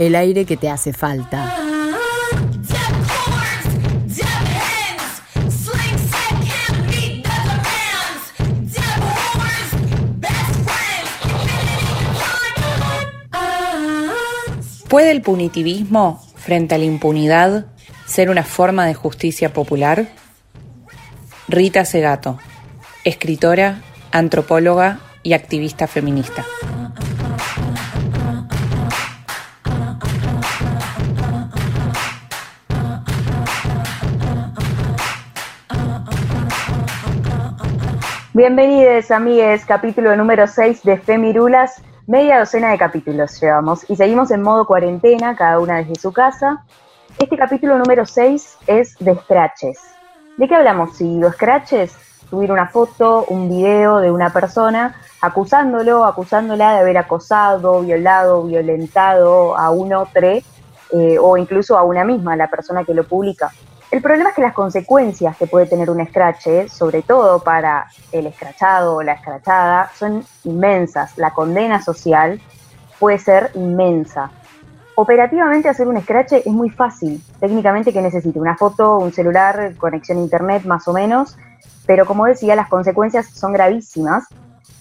[0.00, 1.54] el aire que te hace falta.
[14.88, 17.66] ¿Puede el punitivismo frente a la impunidad
[18.06, 20.08] ser una forma de justicia popular?
[21.46, 22.38] Rita Segato,
[23.04, 26.46] escritora, antropóloga y activista feminista.
[38.40, 41.82] Bienvenidos, amigues, capítulo número 6 de Femirulas.
[42.06, 46.64] Media docena de capítulos llevamos y seguimos en modo cuarentena, cada una desde su casa.
[47.18, 49.78] Este capítulo número 6 es de scratches.
[50.38, 50.96] ¿De qué hablamos?
[50.96, 51.94] Si los scratches,
[52.30, 59.54] subir una foto, un video de una persona acusándolo, acusándola de haber acosado, violado, violentado
[59.54, 60.28] a un otro
[60.92, 63.52] eh, o incluso a una misma, la persona que lo publica.
[63.90, 68.26] El problema es que las consecuencias que puede tener un scratch, sobre todo para el
[68.28, 71.18] escrachado o la escrachada, son inmensas.
[71.18, 72.40] La condena social
[73.00, 74.30] puede ser inmensa.
[74.94, 77.20] Operativamente hacer un scratch es muy fácil.
[77.40, 81.36] Técnicamente que necesite una foto, un celular, conexión a internet más o menos,
[81.84, 84.24] pero como decía, las consecuencias son gravísimas.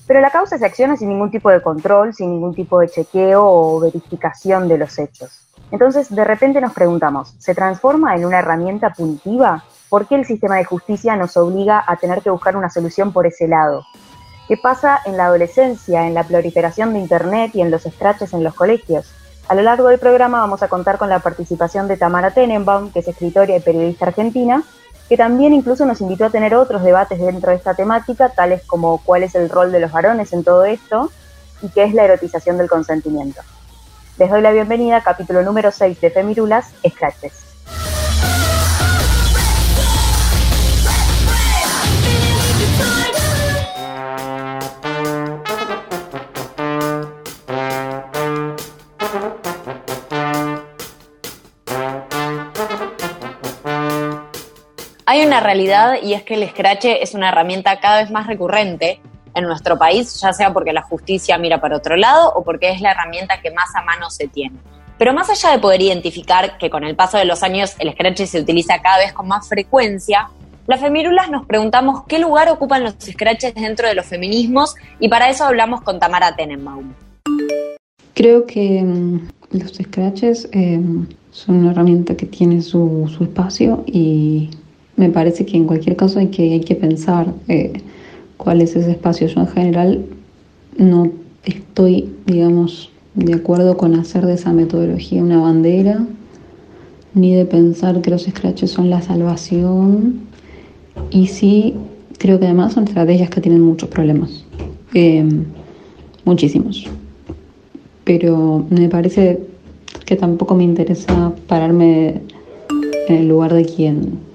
[0.05, 3.43] Pero la causa se acciona sin ningún tipo de control, sin ningún tipo de chequeo
[3.43, 5.48] o verificación de los hechos.
[5.72, 9.64] Entonces, de repente nos preguntamos, ¿se transforma en una herramienta punitiva?
[9.88, 13.28] ¿Por qué el sistema de justicia nos obliga a tener que buscar una solución por
[13.28, 13.86] ese lado?
[14.48, 18.43] ¿Qué pasa en la adolescencia, en la proliferación de Internet y en los scratches en
[18.43, 19.14] los colegios?
[19.48, 22.99] A lo largo del programa vamos a contar con la participación de Tamara Tenenbaum, que
[22.99, 24.64] es escritora y periodista argentina,
[25.08, 29.04] que también incluso nos invitó a tener otros debates dentro de esta temática, tales como
[29.04, 31.11] cuál es el rol de los varones en todo esto
[31.61, 33.42] y qué es la erotización del consentimiento.
[34.19, 37.45] Les doy la bienvenida capítulo número 6 de Femirulas, Scratches.
[55.05, 58.99] Hay una realidad y es que el Scratch es una herramienta cada vez más recurrente
[59.34, 62.82] en nuestro país, ya sea porque la justicia mira para otro lado o porque es
[62.82, 64.58] la herramienta que más a mano se tiene.
[64.98, 68.23] Pero más allá de poder identificar que con el paso de los años el scratch
[68.26, 70.30] se utiliza cada vez con más frecuencia,
[70.67, 75.30] las femirulas nos preguntamos qué lugar ocupan los scratches dentro de los feminismos y para
[75.30, 76.94] eso hablamos con Tamara Tenenbaum.
[78.14, 80.80] Creo que mm, los scratches eh,
[81.32, 84.50] son una herramienta que tiene su, espacio y
[84.96, 87.82] me parece que en cualquier caso hay que, hay que pensar eh,
[88.39, 89.27] cuál es ese espacio.
[89.27, 90.05] Yo en general
[90.77, 91.11] no
[91.44, 96.05] estoy, digamos, de acuerdo con hacer de esa metodología una bandera,
[97.14, 100.22] ni de pensar que los scratches son la salvación.
[101.11, 101.76] Y sí,
[102.17, 104.45] creo que además son estrategias que tienen muchos problemas,
[104.94, 105.28] eh,
[106.23, 106.88] muchísimos.
[108.05, 109.42] Pero me parece
[110.05, 112.22] que tampoco me interesa pararme
[113.10, 114.29] en el lugar de quien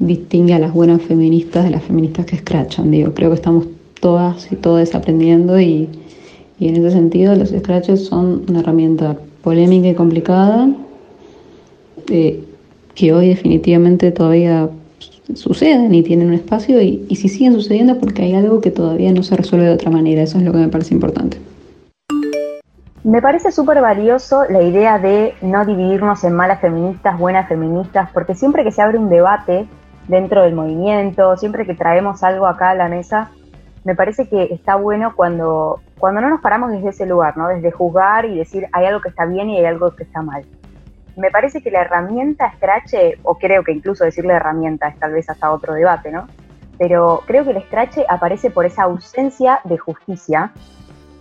[0.00, 2.90] distingue a las buenas feministas de las feministas que escrachan.
[2.90, 3.66] Digo, creo que estamos
[4.00, 5.88] todas y todos aprendiendo y,
[6.58, 10.68] en ese sentido los scratches son una herramienta polémica y complicada
[12.10, 12.44] eh,
[12.94, 14.68] que hoy definitivamente todavía
[15.34, 19.10] suceden y tienen un espacio y, y si siguen sucediendo porque hay algo que todavía
[19.12, 20.22] no se resuelve de otra manera.
[20.22, 21.38] Eso es lo que me parece importante.
[23.04, 28.34] Me parece súper valioso la idea de no dividirnos en malas feministas, buenas feministas, porque
[28.34, 29.66] siempre que se abre un debate
[30.10, 33.30] dentro del movimiento, siempre que traemos algo acá a la mesa,
[33.84, 37.48] me parece que está bueno cuando, cuando no nos paramos desde ese lugar, ¿no?
[37.48, 40.44] Desde juzgar y decir hay algo que está bien y hay algo que está mal.
[41.16, 45.30] Me parece que la herramienta Scratch, o creo que incluso decirle herramienta es tal vez
[45.30, 46.26] hasta otro debate, ¿no?
[46.78, 50.52] Pero creo que el Scratch aparece por esa ausencia de justicia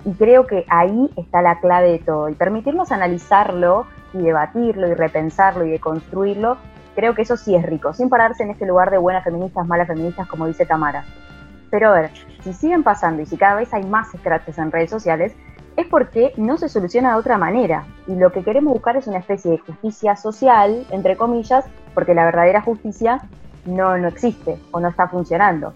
[0.05, 2.29] y creo que ahí está la clave de todo.
[2.29, 6.57] Y permitirnos analizarlo y debatirlo y repensarlo y deconstruirlo
[6.95, 9.87] Creo que eso sí es rico, sin pararse en este lugar de buenas feministas, malas
[9.87, 11.05] feministas, como dice Tamara.
[11.69, 12.11] Pero a ver,
[12.43, 15.33] si siguen pasando y si cada vez hay más scratches en redes sociales,
[15.77, 17.85] es porque no se soluciona de otra manera.
[18.07, 22.25] Y lo que queremos buscar es una especie de justicia social, entre comillas, porque la
[22.25, 23.21] verdadera justicia
[23.65, 25.73] no, no existe o no está funcionando.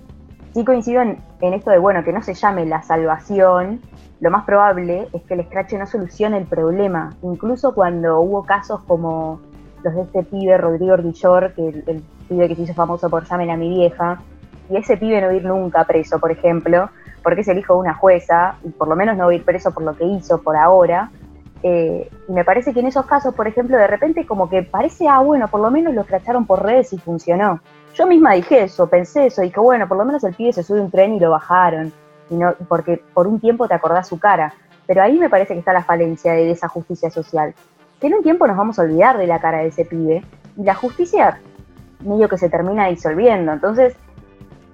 [0.54, 3.82] Sí coincido en, esto de, bueno, que no se llame la salvación,
[4.20, 7.16] lo más probable es que el Scratch no solucione el problema.
[7.24, 9.40] Incluso cuando hubo casos como
[9.84, 13.52] los de este pibe, Rodrigo Ordillor, que el, pibe que se hizo famoso por Llamen
[13.52, 14.22] a mi vieja,
[14.70, 16.90] y ese pibe no ir nunca preso, por ejemplo,
[17.22, 19.84] porque es el hijo de una jueza, y por lo menos no ir preso por
[19.84, 21.12] lo que hizo por ahora.
[21.62, 25.08] Eh, y me parece que en esos casos, por ejemplo, de repente como que parece,
[25.08, 27.62] ah, bueno, por lo menos lo escracharon por redes y funcionó.
[27.96, 30.80] Yo misma dije eso, pensé eso, dije, bueno, por lo menos el pibe se sube
[30.80, 31.94] a un tren y lo bajaron,
[32.30, 34.54] y no, porque por un tiempo te acordás su cara.
[34.86, 37.54] Pero ahí me parece que está la falencia de esa justicia social.
[38.04, 40.26] Que en un tiempo nos vamos a olvidar de la cara de ese pibe,
[40.58, 41.40] y la justicia
[42.02, 43.54] medio que se termina disolviendo.
[43.54, 43.96] Entonces,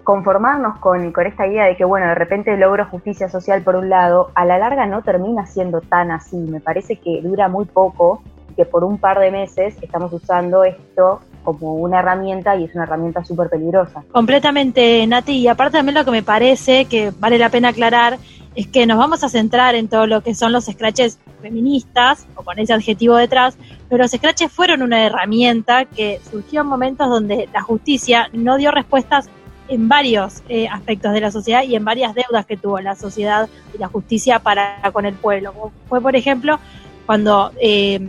[0.04, 3.88] conformarnos con, con, esta idea de que, bueno, de repente logro justicia social por un
[3.88, 6.38] lado, a la larga no termina siendo tan así.
[6.38, 8.24] Me parece que dura muy poco
[8.56, 11.20] que por un par de meses estamos usando esto
[11.57, 14.04] como una herramienta y es una herramienta súper peligrosa.
[14.12, 15.38] Completamente, Nati.
[15.38, 18.18] Y aparte también lo que me parece que vale la pena aclarar
[18.56, 22.44] es que nos vamos a centrar en todo lo que son los scratches feministas, o
[22.44, 23.57] con ese adjetivo detrás,
[23.88, 28.72] pero los scratches fueron una herramienta que surgió en momentos donde la justicia no dio
[28.72, 29.30] respuestas
[29.69, 33.48] en varios eh, aspectos de la sociedad y en varias deudas que tuvo la sociedad
[33.74, 35.54] y la justicia para con el pueblo.
[35.88, 36.60] Fue, por ejemplo,
[37.06, 38.00] cuando eh,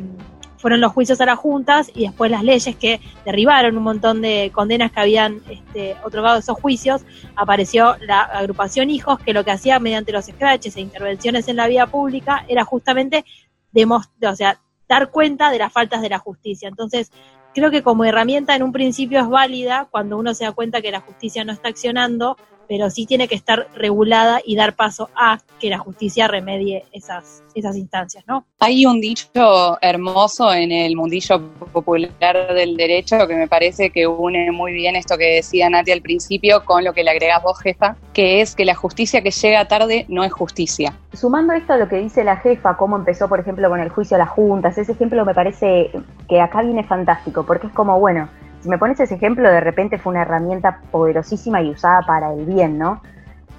[0.60, 4.50] fueron los juicios a las juntas y después las leyes que derribaron un montón de
[4.54, 7.02] condenas que habían este, otorgado esos juicios,
[7.34, 11.66] apareció la agrupación Hijos, que lo que hacía mediante los scratches e intervenciones en la
[11.66, 13.24] vida pública era justamente
[13.72, 16.68] demostrar, o sea, dar cuenta de las faltas de la justicia.
[16.68, 17.10] Entonces,
[17.54, 20.90] creo que como herramienta en un principio es válida cuando uno se da cuenta que
[20.90, 22.36] la justicia no está accionando,
[22.70, 27.42] pero sí tiene que estar regulada y dar paso a que la justicia remedie esas,
[27.52, 28.44] esas instancias, ¿no?
[28.60, 31.40] Hay un dicho hermoso en el mundillo
[31.72, 36.00] popular del derecho que me parece que une muy bien esto que decía Nati al
[36.00, 39.66] principio con lo que le agregas vos, jefa, que es que la justicia que llega
[39.66, 40.94] tarde no es justicia.
[41.12, 44.14] Sumando esto a lo que dice la jefa, cómo empezó, por ejemplo, con el juicio
[44.14, 45.90] a las juntas, ese ejemplo me parece
[46.28, 48.28] que acá viene fantástico, porque es como, bueno,
[48.60, 52.44] si me pones ese ejemplo, de repente fue una herramienta poderosísima y usada para el
[52.44, 53.00] bien, ¿no?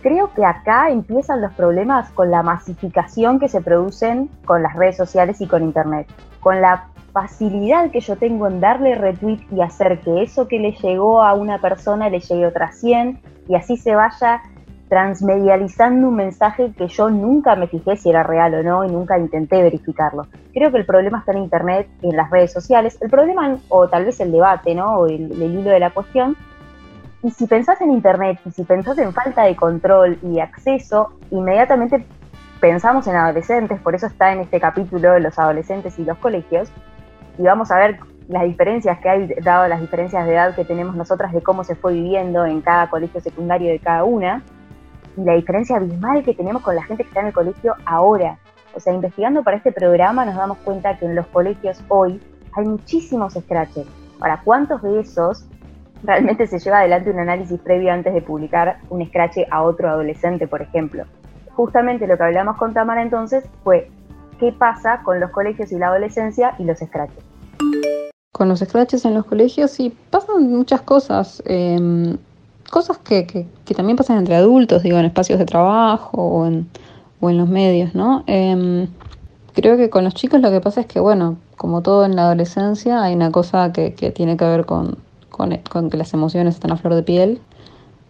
[0.02, 4.98] Creo que acá empiezan los problemas con la masificación que se producen con las redes
[4.98, 6.08] sociales y con Internet,
[6.40, 10.72] con la facilidad que yo tengo en darle retweet y hacer que eso que le
[10.72, 14.42] llegó a una persona le llegue a otras 100 y así se vaya
[14.92, 19.18] transmedializando un mensaje que yo nunca me fijé si era real o no y nunca
[19.18, 20.28] intenté verificarlo.
[20.54, 22.98] Creo que el problema está en Internet y en las redes sociales.
[23.00, 24.98] El problema, o tal vez el debate, ¿no?
[24.98, 26.36] O el, el hilo de la cuestión.
[27.24, 32.06] Y si pensás en Internet y si pensás en falta de control y acceso, inmediatamente
[32.60, 36.70] pensamos en adolescentes, por eso está en este capítulo los adolescentes y los colegios,
[37.38, 37.98] y vamos a ver
[38.28, 41.76] las diferencias que hay, dado las diferencias de edad que tenemos nosotras de cómo se
[41.76, 44.44] fue viviendo en cada colegio secundario de cada una
[45.18, 48.38] y la diferencia abismal que tenemos con la gente que está en el colegio ahora.
[48.74, 52.22] O sea, investigando para este programa nos damos cuenta que en los colegios hoy
[52.54, 53.86] hay muchísimos scratches.
[54.20, 55.46] Ahora, ¿cuántos de esos
[56.04, 60.48] realmente se lleva adelante un análisis previo antes de publicar un scratch a otro adolescente,
[60.48, 61.06] por ejemplo?
[61.54, 63.90] Justamente lo que hablamos con Tamara entonces fue
[64.40, 67.24] qué pasa con los colegios y la adolescencia y los scratches.
[68.32, 71.44] Con los scratches en los colegios sí pasan muchas cosas.
[71.46, 72.18] Eh,
[72.72, 76.68] cosas que, que, también pasan entre adultos, digo, en espacios de trabajo o en,
[77.20, 78.24] o en los medios, ¿no?
[78.28, 78.88] Em,
[79.54, 82.24] creo que con los chicos lo que pasa es que, bueno, como todo en la
[82.24, 84.98] adolescencia, hay una cosa que, que tiene que ver con,
[85.30, 87.42] con, que las emociones están a flor de piel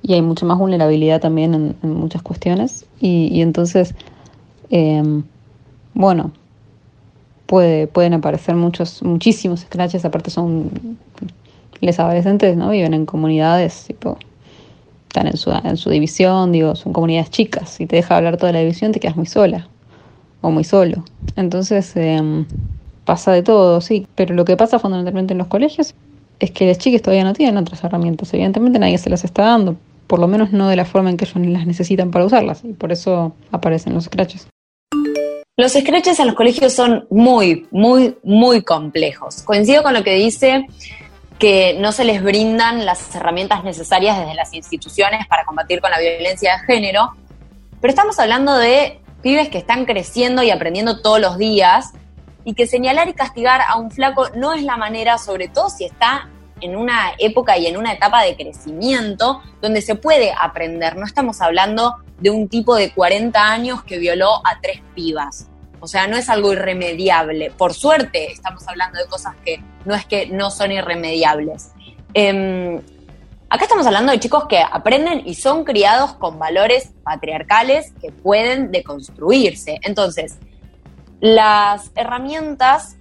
[0.03, 2.85] y hay mucha más vulnerabilidad también en, muchas cuestiones.
[2.99, 3.95] Y, y entonces,
[4.69, 5.23] em,
[5.93, 6.31] bueno,
[7.47, 10.69] puede, pueden aparecer muchos, muchísimos scratches, aparte son,
[11.81, 12.69] los adolescentes, ¿no?
[12.69, 14.17] Viven en comunidades tipo
[15.11, 17.69] están en su, en su división, digo, son comunidades chicas.
[17.69, 19.67] Si te deja hablar toda la división, te quedas muy sola
[20.39, 21.03] o muy solo.
[21.35, 22.45] Entonces, em,
[23.03, 24.07] pasa de todo, sí.
[24.15, 25.95] Pero lo que pasa fundamentalmente en los colegios
[26.39, 28.33] es que las chicas todavía no tienen otras herramientas.
[28.33, 29.75] Evidentemente nadie se las está dando,
[30.07, 32.63] por lo menos no de la forma en que ellos las necesitan para usarlas.
[32.63, 34.47] Y por eso aparecen los scratches.
[35.57, 39.41] Los scratches en los colegios son muy, muy, muy complejos.
[39.43, 40.65] Coincido con lo que dice
[41.41, 45.99] que no se les brindan las herramientas necesarias desde las instituciones para combatir con la
[45.99, 47.15] violencia de género,
[47.81, 51.93] pero estamos hablando de pibes que están creciendo y aprendiendo todos los días
[52.43, 55.85] y que señalar y castigar a un flaco no es la manera, sobre todo si
[55.85, 56.29] está
[56.61, 60.95] en una época y en una etapa de crecimiento donde se puede aprender.
[60.95, 65.47] No estamos hablando de un tipo de 40 años que violó a tres pibas.
[65.81, 67.51] O sea, no es algo irremediable.
[67.51, 71.71] Por suerte, estamos hablando de cosas que no es que no son irremediables.
[72.13, 72.79] Em,
[73.49, 78.71] acá estamos hablando de chicos que aprenden y son criados con valores patriarcales que pueden
[78.71, 79.79] deconstruirse.
[79.81, 80.37] Entonces,
[81.19, 82.97] las herramientas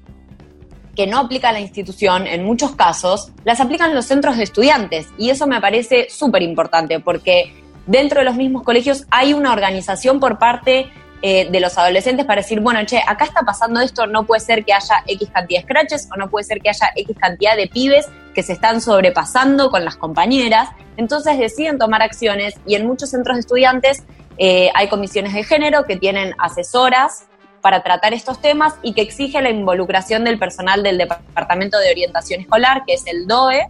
[0.97, 5.07] que no aplica la institución, en muchos casos, las aplican los centros de estudiantes.
[5.19, 7.55] Y eso me parece súper importante porque
[7.87, 10.91] dentro de los mismos colegios hay una organización por parte
[11.23, 14.65] eh, de los adolescentes para decir, bueno, che, acá está pasando esto, no puede ser
[14.65, 17.67] que haya X cantidad de scratches o no puede ser que haya X cantidad de
[17.67, 20.71] pibes que se están sobrepasando con las compañeras.
[20.97, 24.03] Entonces deciden tomar acciones y en muchos centros de estudiantes
[24.39, 27.27] eh, hay comisiones de género que tienen asesoras
[27.61, 32.41] para tratar estos temas y que exige la involucración del personal del Departamento de Orientación
[32.41, 33.69] Escolar, que es el DOE,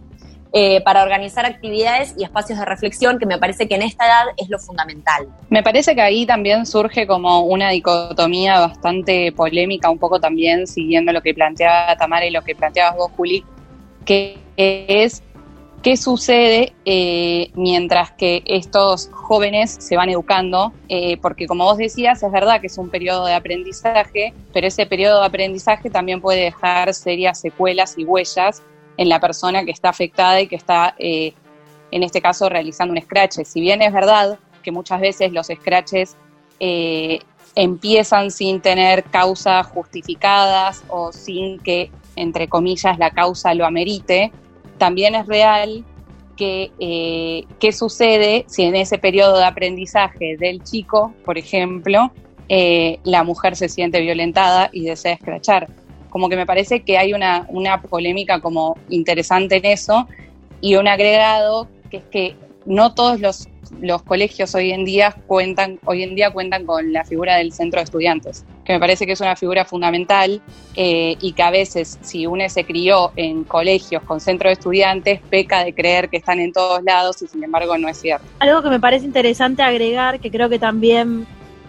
[0.53, 4.25] eh, para organizar actividades y espacios de reflexión, que me parece que en esta edad
[4.37, 5.27] es lo fundamental.
[5.49, 11.11] Me parece que ahí también surge como una dicotomía bastante polémica, un poco también siguiendo
[11.13, 13.43] lo que planteaba Tamara y lo que planteabas vos, Juli,
[14.05, 15.23] que es
[15.81, 20.73] ¿Qué sucede eh, mientras que estos jóvenes se van educando?
[20.89, 24.85] Eh, porque como vos decías, es verdad que es un periodo de aprendizaje, pero ese
[24.85, 28.61] periodo de aprendizaje también puede dejar serias secuelas y huellas
[28.97, 31.33] en la persona que está afectada y que está, eh,
[31.91, 33.39] en este caso, realizando un scratch.
[33.43, 36.15] Si bien es verdad que muchas veces los scratches
[37.55, 44.31] empiezan sin tener causas justificadas o sin que, entre comillas, la causa lo amerite,
[44.77, 45.83] también es real
[46.35, 52.11] que eh, qué sucede si en ese periodo de aprendizaje del chico, por ejemplo,
[52.49, 55.67] eh, la mujer se siente violentada y desea escrachar.
[56.11, 60.07] Como que me parece que hay una, una polémica como interesante en eso
[60.61, 63.47] y un agregado que es que no todos los
[63.79, 67.79] los colegios hoy en día cuentan, hoy en día cuentan con la figura del centro
[67.79, 70.41] de estudiantes, que me parece que es una figura fundamental
[70.75, 75.21] eh, y que a veces si uno se crió en colegios con centro de estudiantes,
[75.29, 78.25] peca de creer que están en todos lados y sin embargo no es cierto.
[78.39, 81.25] Algo que me parece interesante agregar, que creo que también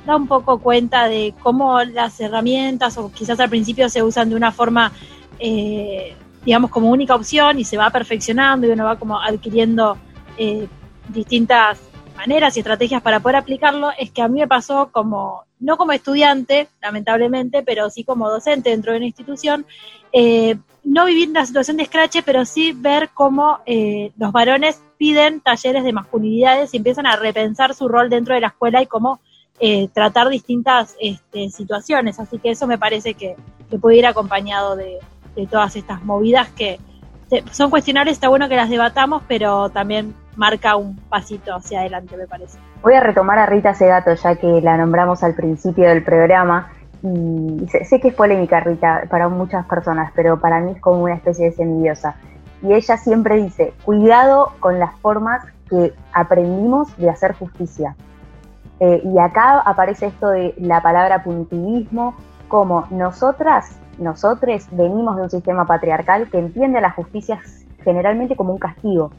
[0.06, 4.36] da un poco cuenta de cómo las herramientas o quizás al principio se usan de
[4.36, 4.92] una forma
[5.38, 9.96] eh, digamos como única opción y se va perfeccionando y uno va como adquiriendo
[10.36, 10.66] eh,
[11.08, 11.80] distintas
[12.16, 13.90] maneras y estrategias para poder aplicarlo.
[13.98, 18.70] Es que a mí me pasó como, no como estudiante, lamentablemente, pero sí como docente
[18.70, 19.66] dentro de una institución,
[20.12, 25.40] eh, no vivir una situación de scratch, pero sí ver cómo eh, los varones piden
[25.40, 29.20] talleres de masculinidades y empiezan a repensar su rol dentro de la escuela y cómo
[29.60, 32.18] eh, tratar distintas este, situaciones.
[32.18, 33.36] Así que eso me parece que,
[33.80, 34.98] puede ir acompañado de,
[35.50, 36.78] todas estas movidas que
[37.50, 42.26] son cuestionables, está bueno que las debatamos, pero también marca un pasito hacia adelante, me
[42.26, 42.58] parece.
[42.82, 46.70] Voy a retomar a Rita Segato, ya que la nombramos al principio del programa.
[47.02, 51.14] Y sé, que es polémica, Rita, para muchas personas, pero para mí es como una
[51.14, 52.16] especie de semidiosa.
[52.62, 57.96] Y ella siempre dice, cuidado con las formas que aprendimos de hacer justicia.
[58.84, 62.16] Eh, y acá aparece esto de la palabra punitivismo,
[62.48, 67.40] como nosotras, nosotros venimos de un sistema patriarcal que entiende a la justicia
[67.84, 69.12] generalmente como un castigo,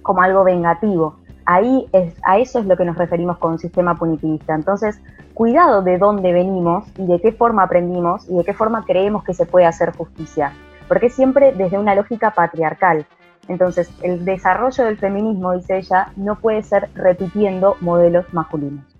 [0.00, 1.16] como algo vengativo.
[1.44, 4.54] Ahí es, a eso es lo que nos referimos con sistema punitivista.
[4.54, 4.98] Entonces,
[5.34, 9.34] cuidado de dónde venimos y de qué forma aprendimos y de qué forma creemos que
[9.34, 10.54] se puede hacer justicia.
[10.88, 13.04] Porque siempre desde una lógica patriarcal.
[13.46, 18.91] Entonces, el desarrollo del feminismo, dice ella, no puede ser repitiendo modelos masculinos.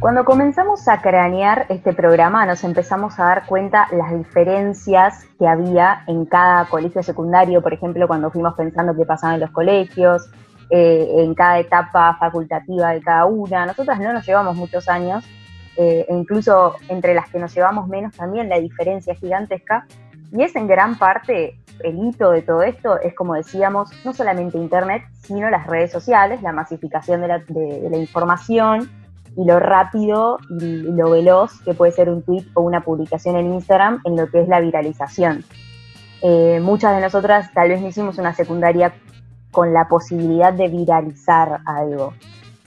[0.00, 6.04] Cuando comenzamos a cranear este programa nos empezamos a dar cuenta las diferencias que había
[6.06, 10.30] en cada colegio secundario, por ejemplo, cuando fuimos pensando qué pasaba en los colegios,
[10.70, 13.66] eh, en cada etapa facultativa de cada una.
[13.66, 15.24] Nosotras no nos llevamos muchos años,
[15.76, 19.84] eh, e incluso entre las que nos llevamos menos también la diferencia es gigantesca.
[20.30, 24.58] Y es en gran parte el hito de todo esto, es como decíamos, no solamente
[24.58, 28.88] Internet, sino las redes sociales, la masificación de la, de la información
[29.38, 33.54] y lo rápido y lo veloz que puede ser un tweet o una publicación en
[33.54, 35.44] Instagram en lo que es la viralización.
[36.22, 38.92] Eh, muchas de nosotras tal vez no hicimos una secundaria
[39.52, 42.14] con la posibilidad de viralizar algo.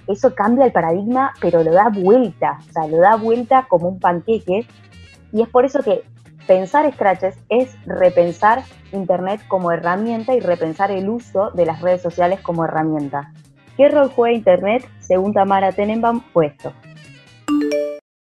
[0.07, 3.99] Eso cambia el paradigma, pero lo da vuelta, o sea, lo da vuelta como un
[3.99, 4.65] panqueque.
[5.33, 6.05] Y es por eso que
[6.47, 8.63] pensar Scratches es repensar
[8.93, 13.33] Internet como herramienta y repensar el uso de las redes sociales como herramienta.
[13.81, 16.71] ¿Qué rol juega Internet según Tamara Tenenbaum puesto?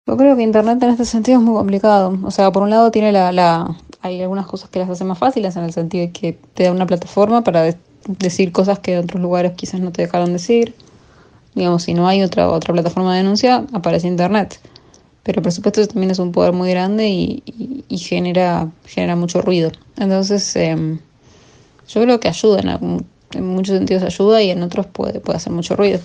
[0.07, 2.16] Yo creo que Internet en este sentido es muy complicado.
[2.23, 5.19] O sea, por un lado tiene la, la hay algunas cosas que las hacen más
[5.19, 7.75] fáciles en el sentido de que te da una plataforma para
[8.07, 10.76] decir cosas que en otros lugares quizás no te dejaron decir.
[11.57, 14.61] Digamos, si no hay otra, otra plataforma de denuncia, aparece Internet.
[15.25, 19.73] Pero por supuesto también es un poder muy grande y, genera, genera mucho ruido.
[19.97, 21.00] Entonces, em,
[21.88, 25.52] yo creo que ayuda, en, en, muchos sentidos ayuda y en otros puede, puede hacer
[25.52, 26.00] mucho ruido.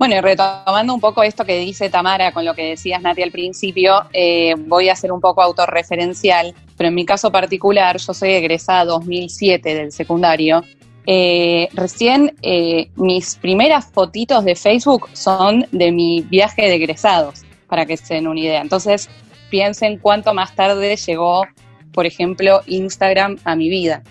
[0.00, 3.30] Bueno, y retomando un poco esto que dice Tamara con lo que decías, Nati, al
[3.30, 8.30] principio, eh, voy a ser un poco autorreferencial, pero en mi caso particular, yo soy
[8.30, 10.64] egresada 2007 del secundario.
[11.04, 17.84] Eh, recién eh, mis primeras fotitos de Facebook son de mi viaje de egresados, para
[17.84, 18.62] que se den una idea.
[18.62, 19.10] Entonces,
[19.50, 21.44] piensen cuánto más tarde llegó,
[21.92, 24.02] por ejemplo, Instagram a mi vida.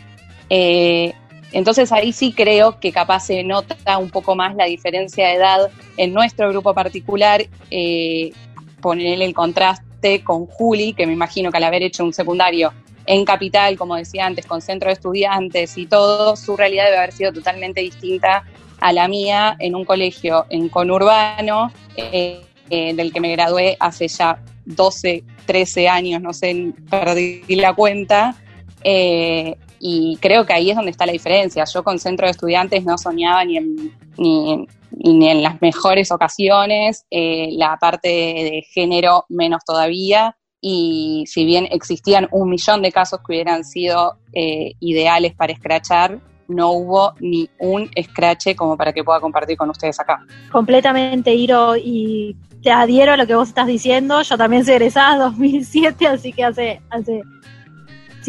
[1.51, 5.71] Entonces ahí sí creo que capaz se nota un poco más la diferencia de edad
[5.97, 8.31] en nuestro grupo particular, eh,
[8.81, 12.71] ponerle el contraste con Juli, que me imagino que al haber hecho un secundario
[13.05, 17.11] en capital, como decía antes, con centro de estudiantes y todo, su realidad debe haber
[17.11, 18.43] sido totalmente distinta
[18.79, 24.07] a la mía en un colegio en conurbano, eh, eh, del que me gradué hace
[24.07, 28.35] ya 12, 13 años, no sé, perdí la cuenta.
[28.83, 31.63] Eh, y creo que ahí es donde está la diferencia.
[31.65, 37.05] Yo con centro de estudiantes no soñaba ni en, ni, ni en las mejores ocasiones,
[37.09, 40.35] eh, la parte de género menos todavía.
[40.61, 46.19] Y si bien existían un millón de casos que hubieran sido eh, ideales para escrachar,
[46.49, 50.25] no hubo ni un escrache como para que pueda compartir con ustedes acá.
[50.51, 54.21] Completamente, Iro, y te adhiero a lo que vos estás diciendo.
[54.21, 57.21] Yo también soy egresada 2007, así que hace, hace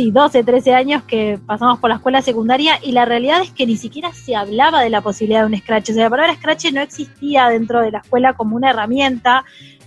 [0.01, 3.67] sí, 12, 13 años que pasamos por la escuela secundaria y la realidad es que
[3.67, 5.91] ni siquiera se hablaba de la posibilidad de un scratch.
[5.91, 9.45] O sea, la palabra scratch no existía dentro de la escuela como una herramienta,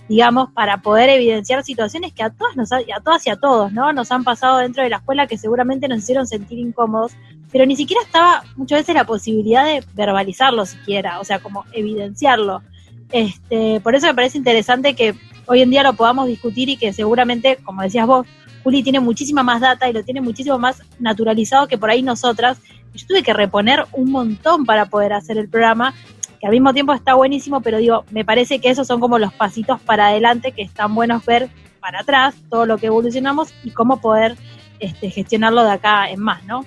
[0.08, 3.92] digamos, para poder evidenciar situaciones que a todas, nos, a todas y a todos, ¿no?
[3.92, 7.16] Nos han pasado dentro de la escuela que seguramente nos hicieron sentir incómodos,
[7.50, 12.62] pero ni siquiera estaba muchas veces la posibilidad de verbalizarlo siquiera, o sea, como evidenciarlo.
[13.10, 16.92] Este, por eso me parece interesante que hoy en día lo podamos discutir y que
[16.92, 18.26] seguramente, como decías vos,
[18.64, 22.58] Juli tiene muchísima más data y lo tiene muchísimo más naturalizado que por ahí nosotras.
[22.94, 25.94] Yo tuve que reponer un montón para poder hacer el programa,
[26.40, 29.34] que al mismo tiempo está buenísimo, pero digo, me parece que esos son como los
[29.34, 34.00] pasitos para adelante que están buenos ver para atrás, todo lo que evolucionamos y cómo
[34.00, 34.36] poder
[34.80, 36.64] este, gestionarlo de acá en más, ¿no?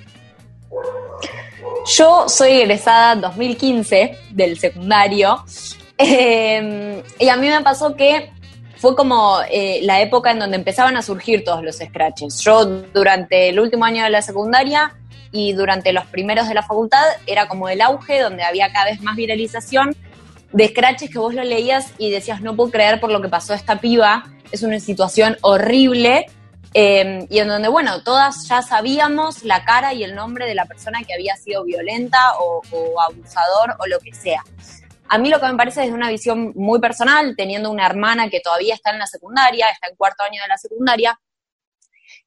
[1.98, 5.44] Yo soy egresada 2015 del secundario
[5.98, 8.32] eh, y a mí me pasó que
[8.80, 12.40] fue como eh, la época en donde empezaban a surgir todos los scratches.
[12.40, 14.96] Yo durante el último año de la secundaria
[15.32, 19.02] y durante los primeros de la facultad era como el auge donde había cada vez
[19.02, 19.96] más viralización
[20.54, 23.54] de scratches que vos lo leías y decías, no puedo creer por lo que pasó
[23.54, 26.28] esta piba, es una situación horrible.
[26.74, 30.66] Em, y en donde, bueno, todas ya sabíamos la cara y el nombre de la
[30.66, 32.62] persona que había sido violenta o
[33.02, 34.44] abusador o lo que sea.
[35.10, 38.40] A mí lo que me parece desde una visión muy personal, teniendo una hermana que
[38.40, 41.20] todavía está en la secundaria, está en cuarto año de la secundaria,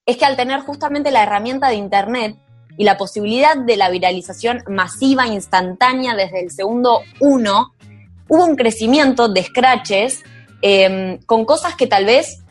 [0.06, 2.36] es que al tener justamente la herramienta de Internet
[2.76, 7.74] y la posibilidad de la viralización masiva, instantánea desde el segundo uno,
[8.28, 10.22] hubo un crecimiento de scratches
[10.62, 12.42] em, con cosas que tal vez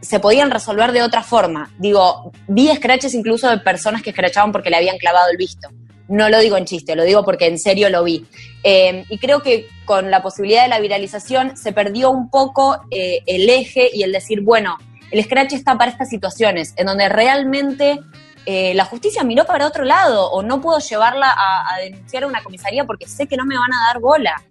[0.00, 1.70] se podían resolver de otra forma.
[1.78, 5.68] Digo, vi scratches incluso de personas que scratchaban porque le habían clavado el visto.
[6.08, 8.26] No lo digo en chiste, lo digo porque en serio lo vi.
[8.64, 13.20] Eh, y creo que con la posibilidad de la viralización se perdió un poco eh,
[13.26, 14.78] el eje y el decir, bueno,
[15.10, 18.00] el Scratch está para estas situaciones, en donde realmente
[18.46, 22.42] eh, la justicia miró para otro lado o no puedo llevarla a, denunciar a una
[22.42, 24.42] comisaría porque sé que no me van a dar bola.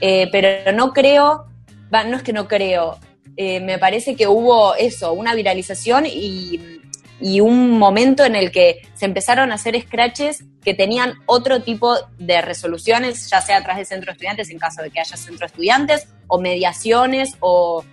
[0.00, 1.46] pero no creo,
[1.90, 2.98] no es que no creo,
[3.36, 6.79] me parece que hubo eso, una viralización y
[7.20, 11.94] y un momento en el que se empezaron a hacer scratches que tenían otro tipo
[12.18, 15.46] de resoluciones, ya sea a través de centro estudiantes en caso de que haya centro
[15.46, 17.84] estudiantes, o mediaciones, o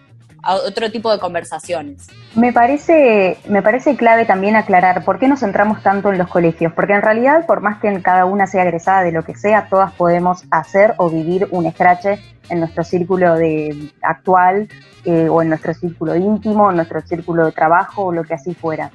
[0.65, 2.07] otro tipo de conversaciones.
[2.35, 6.71] Me parece, me parece clave también aclarar por qué nos centramos tanto en los colegios,
[6.73, 9.91] porque en realidad, por más que cada una sea egresada de lo que sea, todas
[9.93, 14.69] podemos hacer o vivir un scratch en nuestro círculo de actual
[15.03, 18.53] eh, o en nuestro círculo íntimo, en nuestro círculo de trabajo o lo que así
[18.53, 18.91] fuera.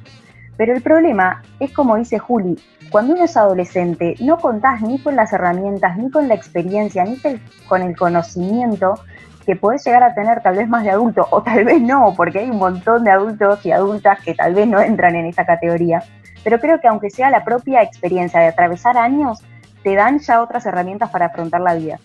[0.56, 2.58] Pero el problema es como dice Juli,
[2.90, 7.18] cuando uno es adolescente no contás ni con las herramientas, ni con la experiencia, ni
[7.66, 8.94] con el conocimiento
[9.44, 12.40] que podés llegar a tener tal vez más de adulto, o tal vez no, porque
[12.40, 16.02] hay un montón de adultos y adultas que tal vez no entran en esta categoría.
[16.44, 19.42] Pero creo que aunque sea la propia experiencia de atravesar años,
[19.82, 21.98] te dan ya otras herramientas para afrontar la vida.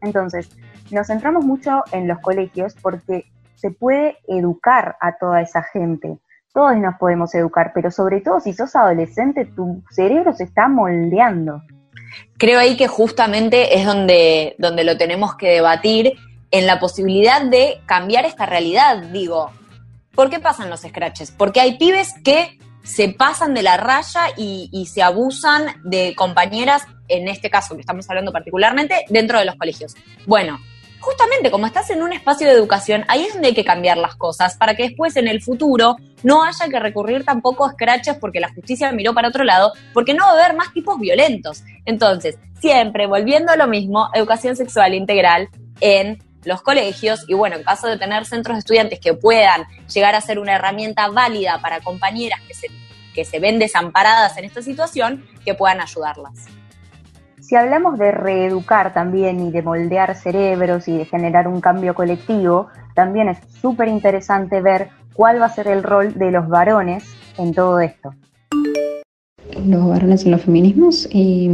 [0.00, 0.48] Entonces,
[0.90, 6.18] nos centramos mucho en los colegios porque se puede educar a toda esa gente.
[6.52, 11.62] Todos nos podemos educar, pero sobre todo si sos adolescente, tu cerebro se está moldeando.
[12.38, 16.14] Creo ahí que justamente es donde, donde lo tenemos que debatir
[16.50, 19.02] en la posibilidad de cambiar esta realidad.
[19.12, 19.50] Digo,
[20.14, 21.30] ¿por qué pasan los scratches?
[21.30, 26.84] Porque hay pibes que se pasan de la raya y, y, se abusan de compañeras,
[27.08, 29.94] en este caso que estamos hablando particularmente, dentro de los colegios.
[30.26, 30.58] Bueno,
[31.00, 34.16] justamente como estás en un espacio de educación, ahí es donde hay que cambiar las
[34.16, 38.40] cosas para que después en el futuro no haya que recurrir tampoco a scratches porque
[38.40, 41.62] la justicia miró para otro lado, porque no va a haber más tipos violentos.
[41.84, 45.48] Entonces, siempre volviendo a lo mismo, educación sexual integral
[45.80, 50.14] en los colegios y bueno, en caso de tener centros de estudiantes que puedan llegar
[50.14, 52.68] a ser una herramienta válida para compañeras que se,
[53.14, 56.57] que se ven desamparadas en esta situación, que puedan ayudarlas.
[57.48, 62.66] Si hablamos de reeducar también y de moldear cerebros y de generar un cambio colectivo,
[62.94, 67.04] también es súper interesante ver cuál va a ser el rol de los varones
[67.38, 68.12] en todo esto.
[69.64, 71.48] Los varones en los feminismos y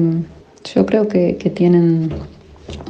[0.75, 2.13] yo creo que, tienen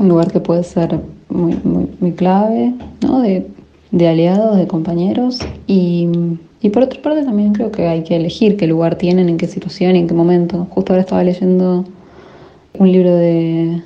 [0.01, 3.21] un lugar que puede ser muy, muy, muy clave, ¿no?
[3.21, 3.47] De,
[3.91, 5.41] de, aliados, de compañeros.
[5.67, 6.09] Y,
[6.63, 9.47] y, por otra parte también creo que hay que elegir qué lugar tienen, en qué
[9.47, 10.67] situación y en qué momento.
[10.71, 11.85] Justo ahora estaba leyendo
[12.79, 13.83] un libro de,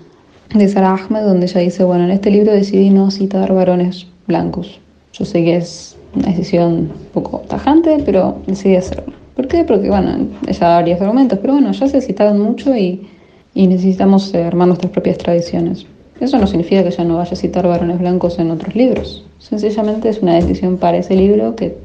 [0.55, 4.81] de Sarah Ahmed donde ella dice, bueno, en este libro decidí no citar varones blancos.
[5.13, 9.13] Yo sé que es una decisión un poco tajante, pero decidí hacerlo.
[9.37, 9.65] ¿Por qué?
[9.65, 13.07] Porque, bueno, ella da varios argumentos, pero bueno, ya se citaron mucho y,
[13.55, 15.87] y necesitamos armar nuestras propias tradiciones.
[16.21, 19.25] Eso no significa que ya no vaya a citar varones blancos en otros libros.
[19.39, 21.77] Sencillamente es una decisión para ese libro que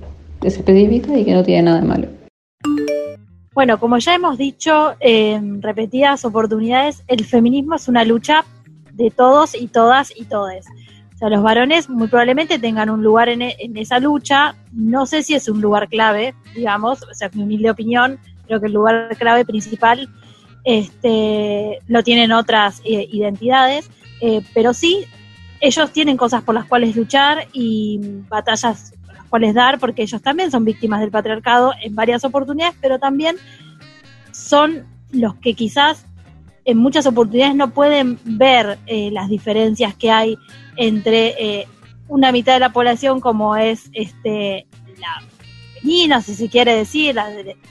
[0.43, 2.22] es específica y que no tiene nada de malo.
[3.53, 8.45] Bueno, como ya hemos dicho en repetidas oportunidades, el feminismo es una lucha
[8.93, 10.65] de todos y todas y todes.
[11.15, 14.55] O sea, los varones muy probablemente tengan un lugar en, en esa lucha.
[14.71, 18.67] No sé si es un lugar clave, digamos, o sea, mi humilde opinión, creo que
[18.67, 20.09] el lugar clave principal
[20.63, 23.89] este, lo tienen otras eh, identidades
[24.25, 25.05] eh, pero sí,
[25.59, 28.93] ellos tienen cosas por las cuales luchar y batallas
[29.33, 33.35] cuales dar, porque ellos también son víctimas del patriarcado en varias oportunidades, pero también
[34.31, 36.05] son los que quizás
[36.65, 40.37] en muchas oportunidades no pueden ver eh, las diferencias que hay
[40.77, 41.67] entre eh,
[42.07, 44.67] una mitad de la población como es este
[44.99, 45.23] la
[45.79, 47.19] femenina, si se quiere decir,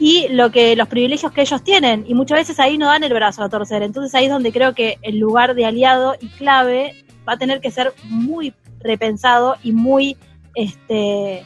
[0.01, 3.15] y lo que los privilegios que ellos tienen y muchas veces ahí no dan el
[3.15, 3.85] brazo a torcer.
[3.85, 7.61] Entonces ahí es donde creo que el lugar de aliado y clave va a tener
[7.61, 10.17] que ser muy repensado y muy
[10.55, 11.45] este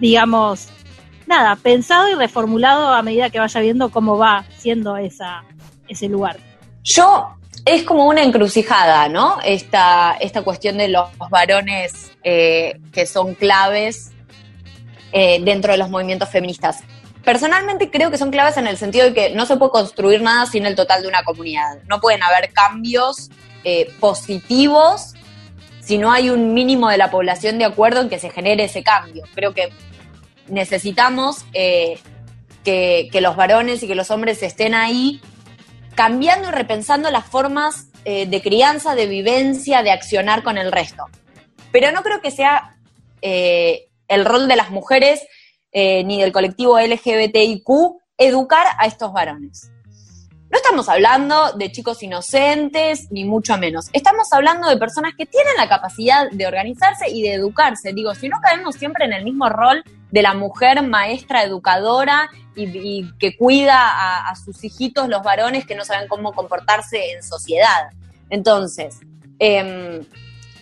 [0.00, 0.68] digamos
[1.26, 5.44] nada, pensado y reformulado a medida que vaya viendo cómo va siendo esa
[5.88, 6.38] ese lugar.
[6.82, 9.38] Yo es como una encrucijada, ¿no?
[9.42, 14.12] Esta, esta cuestión de los varones eh, que son claves
[15.12, 16.82] eh, dentro de los movimientos feministas.
[17.24, 20.44] Personalmente creo que son claves en el sentido de que no se puede construir nada
[20.44, 21.78] sin el total de una comunidad.
[21.88, 23.30] No pueden haber cambios
[23.64, 25.14] eh, positivos
[25.84, 28.82] si no hay un mínimo de la población de acuerdo en que se genere ese
[28.82, 29.24] cambio.
[29.34, 29.68] Creo que
[30.48, 31.98] necesitamos eh,
[32.64, 35.20] que, los varones y que los hombres estén ahí
[35.94, 41.04] cambiando y repensando las formas eh, de crianza, de vivencia, de accionar con el resto.
[41.70, 42.78] Pero no creo que sea
[43.20, 45.22] eh, el rol de las mujeres
[45.76, 47.66] ni del colectivo LGBTIQ
[48.16, 49.72] educar a estos varones.
[50.50, 53.88] No estamos hablando de chicos inocentes, ni mucho menos.
[53.92, 57.92] Estamos hablando de personas que tienen la capacidad de organizarse y de educarse.
[57.92, 63.10] Digo, si no caemos siempre en el mismo rol de la mujer maestra, educadora y,
[63.18, 67.90] que cuida a, sus hijitos, los varones que no saben cómo comportarse en sociedad.
[68.30, 69.00] Entonces,
[69.40, 70.06] eh,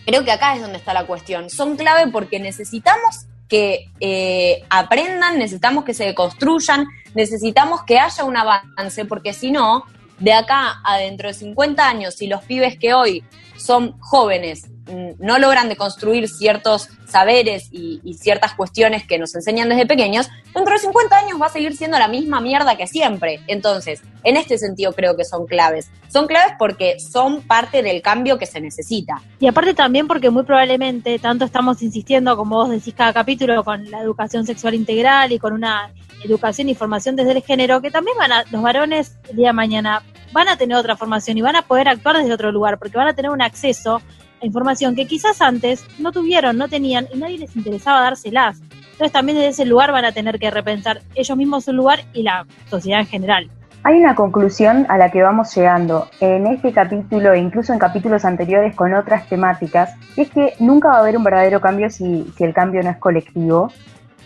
[0.07, 1.51] creo que acá es donde está la cuestión.
[1.51, 8.35] Son clave porque necesitamos que eh, aprendan, necesitamos que se construyan, necesitamos que haya un
[8.35, 9.85] avance, porque si no,
[10.19, 13.23] de acá a dentro de 50 años, si los pibes que hoy
[13.62, 19.35] son jóvenes mm, no logran de construir ciertos saberes y, y, ciertas cuestiones que nos
[19.35, 22.87] enseñan desde pequeños, dentro de 50 años va a seguir siendo la misma mierda que
[22.87, 23.40] siempre.
[23.46, 25.90] Entonces, en este sentido creo que son claves.
[26.09, 29.20] Son claves porque son parte del cambio que se necesita.
[29.40, 33.90] Y aparte también porque muy probablemente, tanto estamos insistiendo, como vos decís cada capítulo, con
[33.90, 35.92] la educación sexual integral y con una
[36.25, 39.53] educación y formación desde el género, que también van a, los varones el día de
[39.53, 42.97] mañana van a tener otra formación y van a poder actuar desde otro lugar, porque
[42.97, 44.01] van a tener un acceso
[44.40, 48.61] a información que quizás antes no tuvieron, no tenían y nadie les interesaba dárselas.
[48.92, 52.23] Entonces también desde ese lugar van a tener que repensar ellos mismos su lugar y
[52.23, 53.51] la sociedad en general.
[53.85, 58.25] Hay una conclusión a la que vamos llegando en este capítulo e incluso en capítulos
[58.25, 62.31] anteriores con otras temáticas, y es que nunca va a haber un verdadero cambio si,
[62.37, 63.73] si el cambio no es colectivo.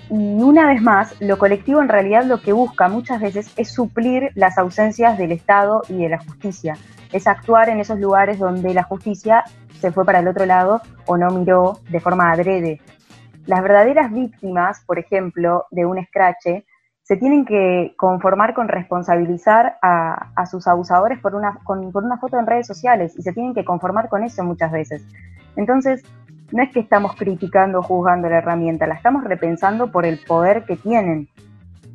[0.08, 4.30] Y una vez más, lo colectivo en realidad lo que busca muchas veces es suplir
[4.34, 6.76] las ausencias del Estado y de la justicia,
[7.12, 9.44] es actuar en esos lugares donde la justicia
[9.80, 12.80] se fue para el otro lado o no miró de forma adrede.
[13.46, 16.64] Las verdaderas víctimas, por ejemplo, de un escrache,
[17.02, 22.46] se tienen que conformar con responsabilizar a, sus abusadores por una, por una foto en
[22.46, 25.04] redes sociales y se tienen que conformar con eso muchas veces.
[25.54, 26.02] Entonces,
[26.52, 30.64] no es que estamos criticando o juzgando la herramienta, la estamos repensando por el poder
[30.64, 31.28] que tienen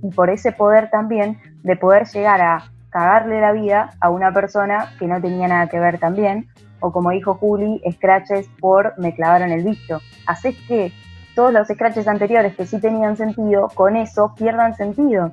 [0.04, 4.94] y por ese poder también de poder llegar a cagarle la vida a una persona
[5.00, 6.48] que no tenía nada que ver también,
[6.82, 10.02] o como dijo Juli, scratches por me clavaron el visto.
[10.28, 10.92] Haces que
[11.36, 15.32] todos los scratches anteriores que sí tenían sentido, con eso pierdan sentido.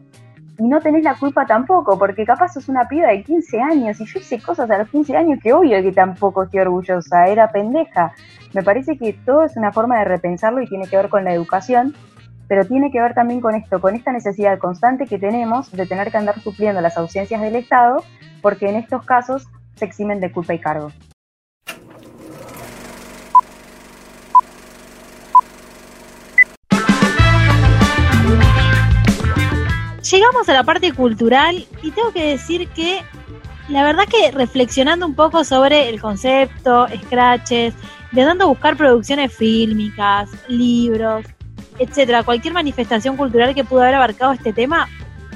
[0.58, 4.06] Y no tenés la culpa tampoco, porque capaz sos una piba de 15 años y
[4.06, 8.12] yo hice cosas a los 15 años que obvio que tampoco estoy orgullosa, era pendeja.
[8.54, 11.32] Me parece que todo es una forma de repensarlo y tiene que ver con la
[11.32, 11.94] educación,
[12.48, 16.10] pero tiene que ver también con esto, con esta necesidad constante que tenemos de tener
[16.10, 18.02] que andar supliendo las ausencias del Estado,
[18.40, 20.90] porque en estos casos se eximen de culpa y cargo.
[30.10, 33.02] llegamos a la parte cultural y tengo que decir que
[33.68, 37.74] la verdad que reflexionando un poco sobre el concepto, scratches,
[38.12, 41.26] intentando buscar producciones fílmicas, libros,
[41.78, 44.88] etcétera, cualquier manifestación cultural que pudo haber abarcado este tema,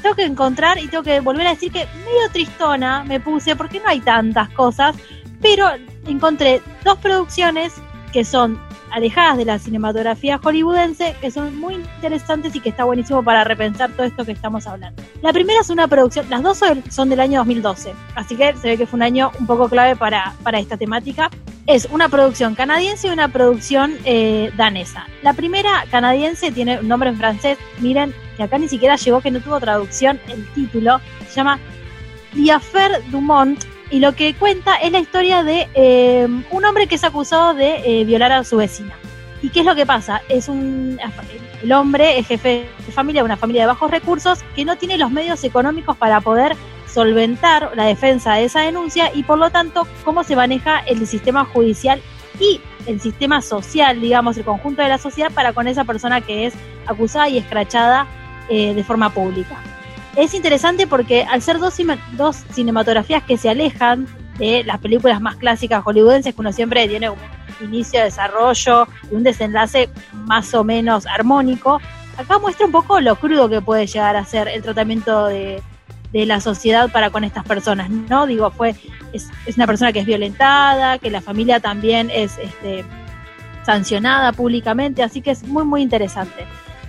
[0.02, 3.78] tengo que encontrar y tengo que volver a decir que medio tristona me puse porque
[3.78, 4.96] no hay tantas cosas,
[5.40, 5.68] pero
[6.06, 7.72] encontré dos producciones
[8.12, 8.60] que son
[8.92, 13.90] alejadas de la cinematografía hollywoodense que son muy interesantes y que está buenísimo para repensar
[13.92, 15.02] todo esto que estamos hablando.
[15.22, 18.78] La primera es una producción, las dos son del año 2012, así que se ve
[18.78, 21.30] que fue un año un poco clave para, para esta temática.
[21.66, 25.06] Es una producción canadiense y una producción eh, danesa.
[25.22, 29.30] La primera canadiense tiene un nombre en francés, miren que acá ni siquiera llegó que
[29.30, 31.58] no tuvo traducción el título, se llama
[32.50, 37.04] Affaire Dumont y lo que cuenta es la historia de eh, un hombre que es
[37.04, 38.94] acusado de eh, violar a su vecina.
[39.42, 40.22] ¿Y qué es lo que pasa?
[40.30, 40.98] Es un
[41.62, 44.96] el hombre es jefe de familia de una familia de bajos recursos que no tiene
[44.96, 49.86] los medios económicos para poder solventar la defensa de esa denuncia y por lo tanto
[50.04, 52.00] cómo se maneja el sistema judicial
[52.40, 56.46] y el sistema social, digamos, el conjunto de la sociedad para con esa persona que
[56.46, 56.54] es
[56.86, 58.06] acusada y escrachada
[58.48, 59.62] eh, de forma pública
[60.16, 61.76] es interesante porque al ser dos,
[62.12, 64.06] dos cinematografías que se alejan
[64.38, 67.18] de las películas más clásicas hollywoodenses, que uno siempre tiene un
[67.60, 69.88] inicio, desarrollo y un desenlace
[70.24, 71.80] más o menos armónico,
[72.16, 75.62] acá muestra un poco lo crudo que puede llegar a ser el tratamiento de,
[76.12, 78.26] la sociedad para con estas personas, ¿no?
[78.26, 78.74] Digo, fue,
[79.14, 82.84] es, una persona que es violentada, que la familia también es este,
[83.64, 86.44] sancionada públicamente, así que es muy, muy interesante.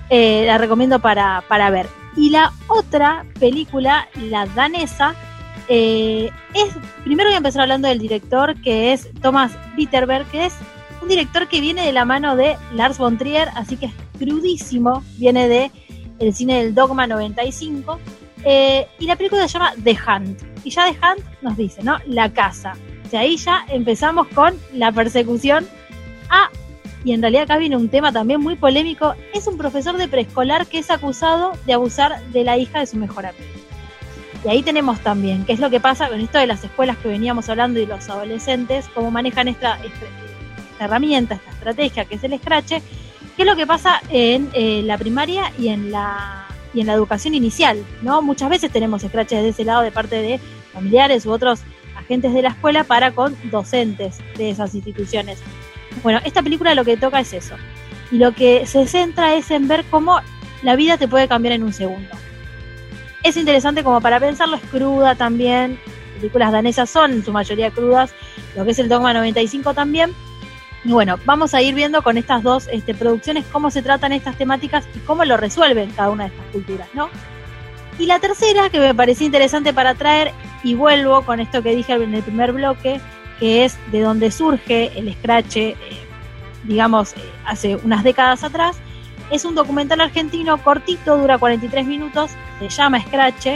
[0.09, 1.87] Eh, la recomiendo para, para ver.
[2.15, 5.15] Y la otra película, la danesa,
[5.67, 10.53] eh, es, primero voy a empezar hablando del director, que es Thomas Bitterberg, que es
[11.01, 15.03] un director que viene de la mano de Lars von Trier, así que es crudísimo,
[15.17, 15.71] viene de
[16.19, 17.99] el cine del Dogma 95,
[18.45, 21.97] eh, y la película se llama The Hunt, y ya The Hunt nos dice, ¿no?
[22.07, 22.73] La casa.
[23.11, 25.67] O ahí ya empezamos con la persecución
[26.29, 26.49] a
[27.03, 30.67] y en realidad acá viene un tema también muy polémico, es un profesor de preescolar
[30.67, 33.43] que es acusado de abusar de la hija de su mejor amigo.
[34.45, 37.07] Y ahí tenemos también qué es lo que pasa con esto de las escuelas que
[37.07, 39.79] veníamos hablando y los adolescentes, cómo manejan esta,
[40.79, 42.81] herramienta, esta estrategia que es el escrache,
[43.35, 46.93] qué es lo que pasa en eh, la primaria y en la, y en la
[46.93, 47.83] educación inicial.
[48.01, 48.21] ¿no?
[48.21, 50.39] Muchas veces tenemos escraches de ese lado de parte de
[50.73, 51.61] familiares u otros
[51.95, 55.39] agentes de la escuela para con docentes de esas instituciones.
[56.01, 57.55] Bueno, esta película lo que toca es eso.
[58.11, 60.19] Y lo que se centra es en ver cómo
[60.61, 62.09] la vida te puede cambiar en un segundo.
[63.23, 65.79] Es interesante como para pensarlo, es cruda también.
[66.17, 68.13] Películas danesas son en su mayoría crudas,
[68.55, 70.11] lo que es el Dogma 95 también.
[70.85, 74.37] Y bueno, vamos a ir viendo con estas dos este, producciones cómo se tratan estas
[74.37, 77.09] temáticas y cómo lo resuelven cada una de estas culturas, ¿no?
[77.97, 80.31] Y la tercera, que me parecía interesante para traer,
[80.63, 82.99] y vuelvo con esto que dije en el primer bloque,
[83.39, 85.75] que es de donde surge el Scratch, eh,
[86.63, 88.77] digamos, eh, hace unas décadas atrás.
[89.31, 93.47] Es un documental argentino cortito, dura 43 minutos, se llama Scratch,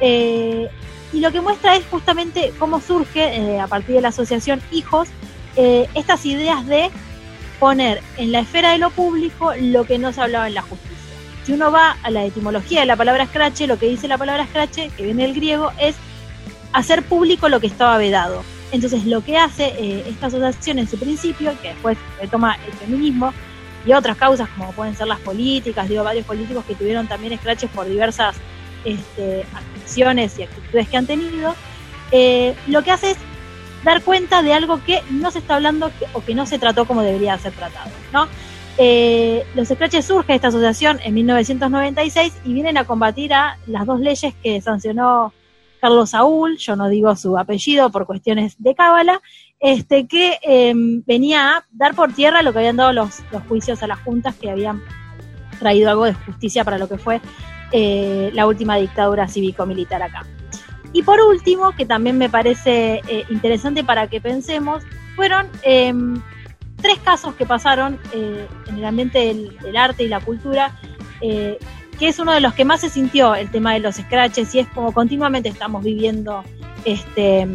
[0.00, 0.68] eh,
[1.12, 5.08] y lo que muestra es justamente cómo surge, a partir de la asociación Hijos,
[5.54, 6.90] estas ideas de
[7.60, 10.96] poner en la esfera de lo público lo que no se hablaba en la justicia.
[11.44, 14.46] si uno va a la etimología de la palabra scratch, lo que dice la palabra
[14.46, 15.94] scratch, que viene del griego, es
[16.72, 18.42] hacer público lo que estaba vedado.
[18.72, 23.32] Entonces, lo que hace eh, esta asociación en su principio, que después retoma el feminismo
[23.84, 27.70] y otras causas, como pueden ser las políticas, digo, varios políticos que tuvieron también scratches
[27.70, 28.36] por diversas
[28.84, 29.44] este,
[29.76, 31.54] acciones y actitudes que han tenido,
[32.12, 33.18] eh, lo que hace es
[33.84, 37.02] dar cuenta de algo que no se está hablando o que no se trató como
[37.02, 37.90] debería ser tratado.
[38.78, 44.00] Eh, los scratches surge esta asociación en 1996 y vienen a combatir a las dos
[44.00, 45.32] leyes que sancionó
[45.82, 49.20] Carlos Saúl, yo no digo su apellido por cuestiones de cábala,
[49.58, 53.88] este, que em, venía a dar por tierra lo que habían dado los, juicios a
[53.88, 54.80] las juntas que habían
[55.58, 57.20] traído algo de justicia para lo que fue
[57.72, 60.24] eh, la última dictadura cívico-militar acá.
[60.92, 64.84] Y por último, que también me parece eh, interesante para que pensemos,
[65.16, 66.22] fueron em,
[66.76, 70.78] tres casos que pasaron eh, en el ambiente del, arte y la cultura,
[72.02, 74.58] que es uno de los que más se sintió el tema de los scratches y
[74.58, 76.42] es como continuamente estamos viviendo
[76.84, 77.46] este,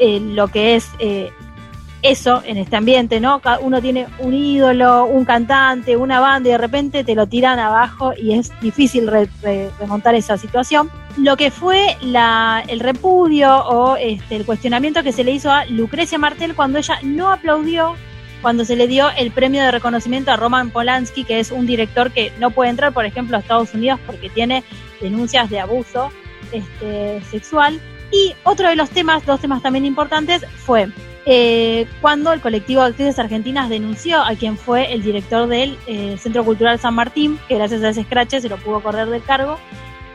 [0.00, 0.88] lo que es
[2.00, 3.42] eso en este ambiente, ¿no?
[3.60, 8.14] Uno tiene un ídolo, un cantante, una banda y de repente te lo tiran abajo
[8.16, 9.06] y es difícil
[9.78, 10.88] remontar esa situación.
[11.18, 16.18] Lo que fue el repudio o este, el cuestionamiento que se le hizo a Lucrecia
[16.18, 17.96] Martel cuando ella no aplaudió
[18.44, 22.10] cuando se le dio el premio de reconocimiento a Roman Polanski, que es un director
[22.10, 24.62] que no puede entrar, por ejemplo, a Estados Unidos porque tiene
[25.00, 26.10] denuncias de abuso
[26.52, 27.80] este, sexual.
[28.12, 30.90] Y otro de los temas, dos temas también importantes, fue
[31.24, 36.18] eh, cuando el colectivo de actrices argentinas denunció a quien fue el director del eh,
[36.18, 39.58] Centro Cultural San Martín, que gracias a ese escrache se lo pudo correr del cargo.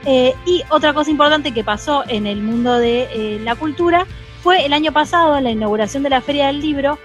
[0.05, 4.05] Eh, y otra cosa importante que pasó en el mundo de la cultura
[4.43, 6.99] fue el año pasado, en la inauguración de la Feria del Libro,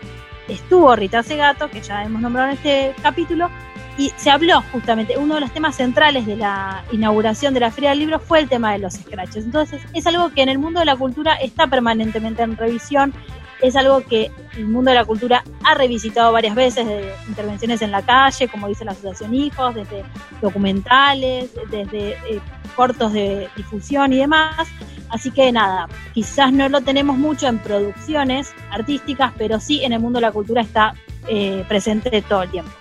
[0.49, 3.51] estuvo Rita Segato, que ya hemos nombrado en este capítulo,
[3.97, 7.91] y se habló justamente, uno de los temas centrales de la inauguración de la Feria
[7.91, 9.45] del Libro fue el tema de los scratches.
[9.45, 13.15] Entonces, es algo que en el mundo de la cultura está permanentemente en revisión,
[13.61, 17.91] es algo que el mundo de la cultura ha revisitado varias veces, desde intervenciones en
[17.91, 20.05] la calle, como dice la Asociación Hijos, desde
[20.41, 22.41] documentales, desde eh,
[22.77, 24.69] cortos de difusión y demás.
[25.09, 30.01] Así que nada, quizás no lo tenemos mucho en producciones artísticas, pero sí en el
[30.01, 30.95] mundo de la cultura está
[31.29, 32.73] eh, presente todo el tiempo.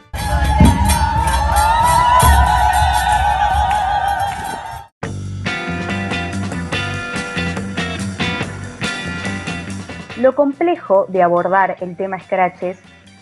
[10.24, 12.80] Lo complejo de abordar el tema scratches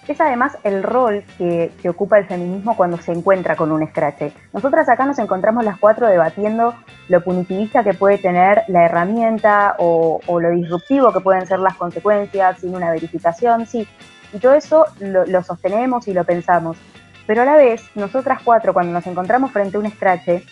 [0.07, 4.31] es además el rol que, ocupa el feminismo cuando se encuentra con un scratch.
[4.53, 6.75] Nosotras acá nos encontramos las cuatro debatiendo
[7.09, 12.59] lo punitivista que puede tener la herramienta o, lo disruptivo que pueden ser las consecuencias
[12.59, 13.87] sin una verificación, sí.
[14.31, 16.77] Y todo eso lo, lo, sostenemos y lo pensamos.
[17.25, 20.43] Pero a la vez, nosotras cuatro, cuando nos encontramos frente a un scratch,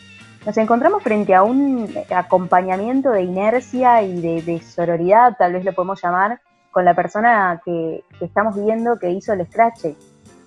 [0.45, 6.01] nos encontramos frente a un acompañamiento de inercia y de, sororidad, tal vez lo podemos
[6.01, 6.39] llamar,
[6.71, 9.95] con la persona que, estamos viendo que hizo el scratch.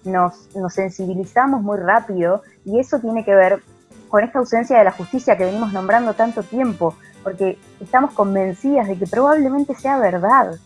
[0.04, 3.62] Nos, sensibilizamos muy rápido y eso tiene que ver
[4.08, 8.98] con esta ausencia de la justicia que venimos nombrando tanto tiempo, porque estamos convencidas de
[8.98, 10.56] que probablemente sea verdad.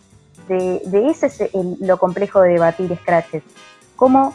[0.48, 3.42] De, de ese es lo complejo de debatir scratches.
[3.96, 4.34] Cómo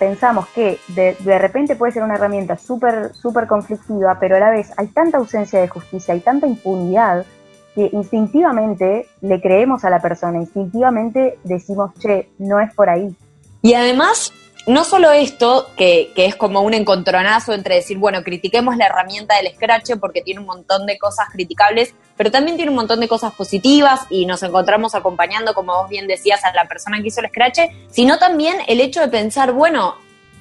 [0.00, 4.72] pensamos que de, repente puede ser una herramienta súper súper conflictiva, pero a la vez
[4.78, 7.26] hay tanta ausencia de justicia, hay tanta impunidad,
[7.74, 13.14] que instintivamente le creemos a la persona, instintivamente decimos, che, no es por ahí.
[13.62, 14.32] Y además,
[14.66, 19.36] no solo esto, que, que, es como un encontronazo entre decir, bueno, critiquemos la herramienta
[19.36, 23.08] del Scratch porque tiene un montón de cosas criticables, pero también tiene un montón de
[23.08, 27.20] cosas positivas y nos encontramos acompañando, como vos bien decías, a la persona que hizo
[27.20, 29.96] el Scratch, sino también el hecho de pensar, bueno,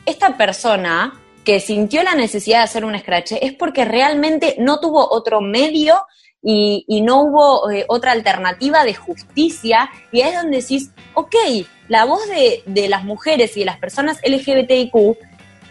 [0.06, 5.10] esta persona que sintió la necesidad de hacer un Scratch es porque realmente no tuvo
[5.10, 6.02] otro medio
[6.42, 11.36] y, no hubo eh, otra alternativa de justicia, y ahí es donde decís, ok,
[11.88, 14.94] la voz de, las mujeres y de las personas LGBTIQ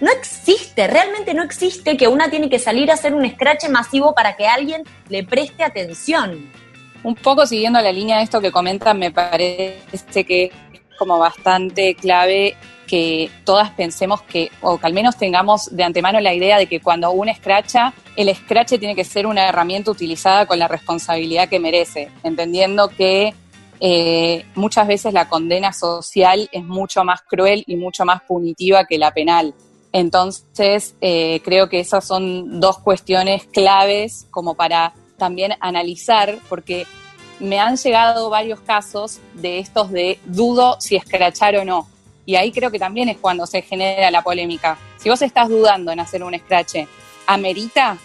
[0.01, 4.15] no existe, realmente no existe que una tiene que salir a hacer un scratch masivo
[4.15, 6.51] para que alguien le preste atención.
[7.03, 11.95] Un poco siguiendo la línea de esto que comentan, me parece que es como bastante
[11.95, 12.57] clave
[12.89, 16.81] que todas pensemos que, o que al menos tengamos de antemano la idea de que
[16.81, 21.61] cuando uno escracha, el scratch tiene que ser una herramienta utilizada con la responsabilidad que
[21.61, 23.35] merece, entendiendo que
[23.81, 28.99] eh, muchas veces la condena social es mucho más cruel y mucho más punitiva que
[28.99, 29.55] la penal.
[29.93, 36.87] Entonces, eh, creo que esas son dos cuestiones claves como para también analizar, porque
[37.41, 41.89] me han llegado varios casos de estos de dudo si escrachar o no.
[42.29, 44.77] Y ahí creo que también es cuando se genera la polémica.
[44.99, 46.87] Si vos estás dudando en hacer un scratch,
[47.27, 47.97] amerita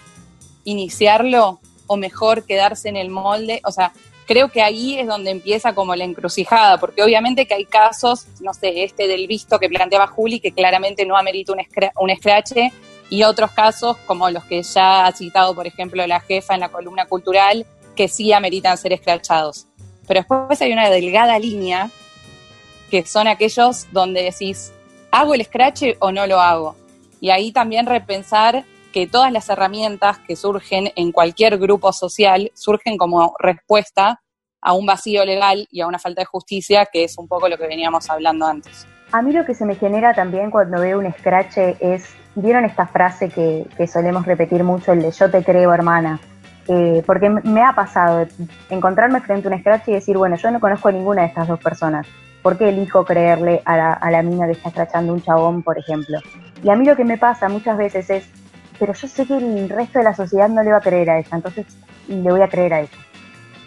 [0.64, 3.60] iniciarlo o mejor quedarse en el molde.
[3.66, 3.92] O sea,
[4.26, 8.54] creo que ahí es donde empieza como la encrucijada, porque obviamente que hay casos, no
[8.54, 11.60] sé, este del visto que planteaba Juli, que claramente no amerita un,
[12.00, 12.72] un escrache,
[13.10, 16.70] y otros casos como los que ya ha citado, por ejemplo, la jefa en la
[16.70, 19.68] columna cultural, que sí ameritan ser escrachados.
[20.08, 21.92] Pero después hay una delgada línea
[22.94, 24.72] que son aquellos donde decís,
[25.10, 26.76] ¿hago el escrache o no lo hago?
[27.20, 32.96] Y ahí también repensar que todas las herramientas que surgen en cualquier grupo social surgen
[32.98, 34.22] como respuesta
[34.62, 37.58] a un vacío legal y a una falta de justicia, que es un poco lo
[37.58, 38.86] que veníamos hablando antes.
[39.12, 42.86] A mí lo que se me genera también cuando veo un escrache es, ¿vieron esta
[42.86, 46.20] frase que, solemos repetir mucho, el de yo te creo hermana?
[46.68, 48.28] Eh, porque me ha pasado
[48.70, 51.48] encontrarme frente a un scratch y decir, bueno, yo no conozco a ninguna de estas
[51.48, 52.06] dos personas.
[52.44, 55.80] ¿Por qué elijo creerle a la, a la mina que está scratchando un chabón, por
[55.80, 56.20] ejemplo?
[56.62, 58.30] Y a mí lo que me pasa muchas veces es,
[58.78, 61.20] pero yo sé que el resto de la sociedad no le va a creer a
[61.20, 61.66] ella, entonces
[62.08, 62.92] le voy a creer a ella.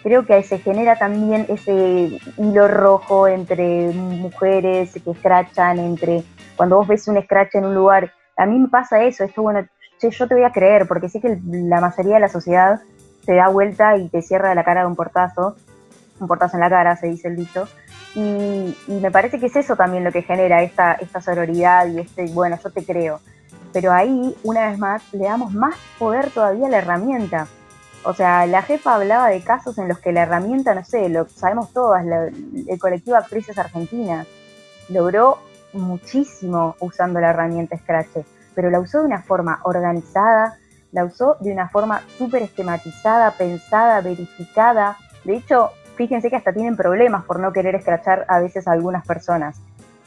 [0.03, 6.23] Creo que se genera también ese hilo rojo entre mujeres que escrachan, entre
[6.55, 9.65] cuando vos ves un scratch en un lugar, a mí me pasa eso, esto bueno,
[9.99, 12.79] yo te voy a creer, porque sé que la mayoría de la sociedad
[13.25, 15.55] se da vuelta y te cierra la cara de un portazo,
[16.19, 17.67] un portazo en la cara, se dice el dicho,
[18.17, 22.25] y, me parece que es eso también lo que genera esta, esta sororidad y este,
[22.33, 23.19] bueno, yo te creo.
[23.71, 27.47] Pero ahí, una vez más, le damos más poder todavía a la herramienta.
[28.03, 31.29] O sea, la jefa hablaba de casos en los que la herramienta, no sé, lo
[31.29, 34.25] sabemos todas, el colectivo Actrices Argentinas
[34.89, 35.37] logró
[35.73, 40.57] muchísimo usando la herramienta Scratch pero la usó de una forma organizada,
[40.91, 44.97] la usó de una forma súper esquematizada, pensada, verificada.
[45.23, 49.05] De hecho, fíjense que hasta tienen problemas por no querer escrachar a veces a algunas
[49.05, 49.59] personas.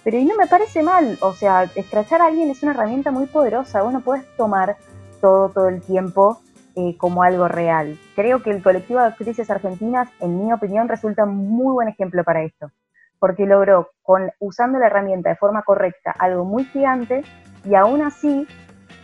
[0.02, 3.26] Pero y no me parece mal, o sea, escrachar a alguien es una herramienta muy
[3.26, 4.76] poderosa, vos no puedes tomar
[5.20, 6.40] todo, todo el tiempo
[6.76, 7.98] eh, como algo real.
[8.14, 12.42] Creo que el colectivo de actrices argentinas, en mi opinión, resulta muy buen ejemplo para
[12.42, 12.70] esto,
[13.18, 17.22] porque logró, con, usando la herramienta de forma correcta, algo muy gigante
[17.64, 18.46] y aún así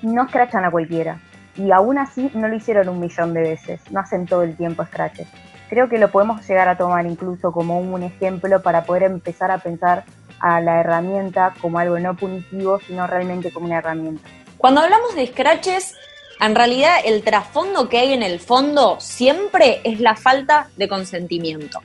[0.00, 1.20] no escrachan a cualquiera.
[1.56, 4.84] Y aún así no lo hicieron un millón de veces, no hacen todo el tiempo
[4.84, 5.28] scratches.
[5.68, 9.58] Creo que lo podemos llegar a tomar incluso como un ejemplo para poder empezar a
[9.58, 10.04] pensar
[10.40, 14.28] a la herramienta como algo no punitivo, sino realmente como una herramienta.
[14.58, 15.94] Cuando hablamos de scratches,
[16.40, 21.80] en realidad el trasfondo que hay en el fondo siempre es la falta de consentimiento.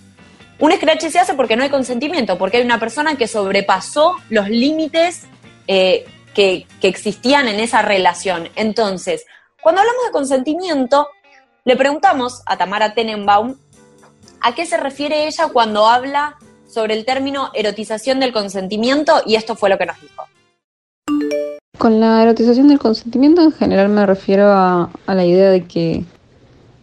[0.59, 4.47] Un scratch se hace porque no hay consentimiento, porque hay una persona que sobrepasó los
[4.47, 5.23] límites
[5.67, 6.05] eh,
[6.35, 8.47] que, existían en esa relación.
[8.55, 9.25] Entonces,
[9.61, 11.07] cuando hablamos de consentimiento,
[11.63, 13.57] le preguntamos a Tamara Tenenbaum
[14.41, 16.37] a qué se refiere ella cuando habla
[16.67, 20.23] sobre el término erotización del consentimiento y esto fue lo que nos dijo.
[21.77, 26.03] Con la erotización del consentimiento en general me refiero a, la idea de que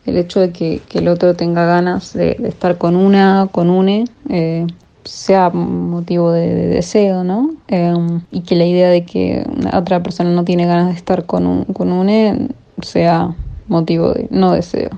[0.07, 4.67] el hecho de que, el otro tenga ganas de, estar con una, con une, eh,
[5.05, 7.55] sea motivo de, deseo, ¿no?
[7.69, 11.47] Em, y que la idea de que otra persona no tiene ganas de estar con
[11.47, 12.49] un, con un e
[12.83, 13.35] sea
[13.69, 14.91] motivo de no deseo.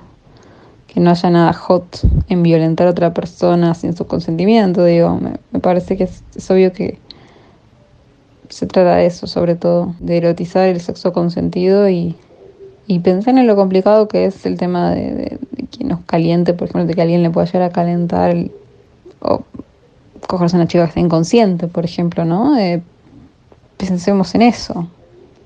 [0.92, 5.20] Que no haya nada hot en violentar a otra persona sin su consentimiento, digo,
[5.52, 6.98] me, parece que es, obvio que
[8.48, 12.16] se trata de eso, sobre todo, de erotizar el sexo consentido y,
[12.88, 15.38] y pensar en lo complicado que es el tema de,
[15.70, 18.34] que nos caliente, por ejemplo, de que alguien le pueda llegar a calentar
[19.20, 19.44] o
[20.26, 22.58] cogerse a una chica que inconsciente, por ejemplo, ¿no?
[22.58, 22.82] Eh,
[23.76, 24.88] pensemos en eso.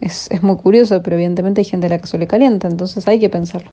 [0.01, 3.07] Es, es muy curioso, pero evidentemente hay gente a la que eso le calienta, entonces
[3.07, 3.68] hay que pensarlo.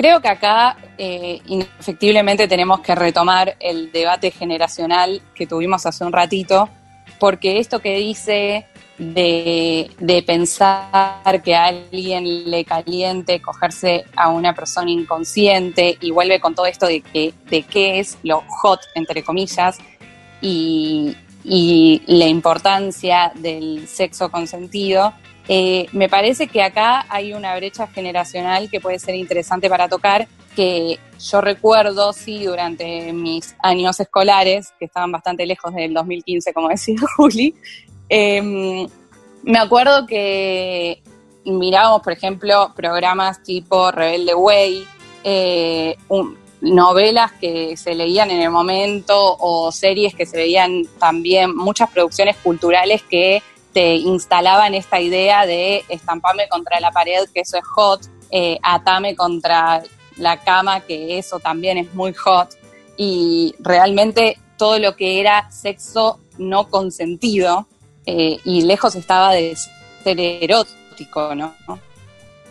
[0.00, 6.12] Creo que acá eh, indefectiblemente tenemos que retomar el debate generacional que tuvimos hace un
[6.12, 6.70] ratito,
[7.18, 14.90] porque esto que dice de, pensar que a alguien le caliente cogerse a una persona
[14.90, 19.76] inconsciente y vuelve con todo esto de, que, de qué es lo hot, entre comillas,
[20.40, 25.12] y, la importancia del sexo consentido.
[25.52, 30.28] Eh, me parece que acá hay una brecha generacional que puede ser interesante para tocar,
[30.54, 36.68] que yo recuerdo, sí, durante mis años escolares, que estaban bastante lejos del 2015, como
[36.68, 37.54] decía Juli,
[38.12, 38.88] Em,
[39.44, 41.00] me acuerdo que
[41.44, 44.84] mirábamos, por ejemplo, programas tipo Rebelde Way,
[45.22, 45.96] eh,
[46.60, 52.36] novelas que se leían en el momento o series que se veían también, muchas producciones
[52.38, 53.42] culturales que
[53.72, 59.16] te instalaban esta idea de estampame contra la pared, que eso es hot, eh, atame
[59.16, 59.82] contra
[60.16, 62.50] la cama, que eso también es muy hot,
[62.96, 67.66] y realmente todo lo que era sexo no consentido,
[68.06, 69.56] eh, y lejos estaba de
[70.02, 71.54] ser erótico, ¿no?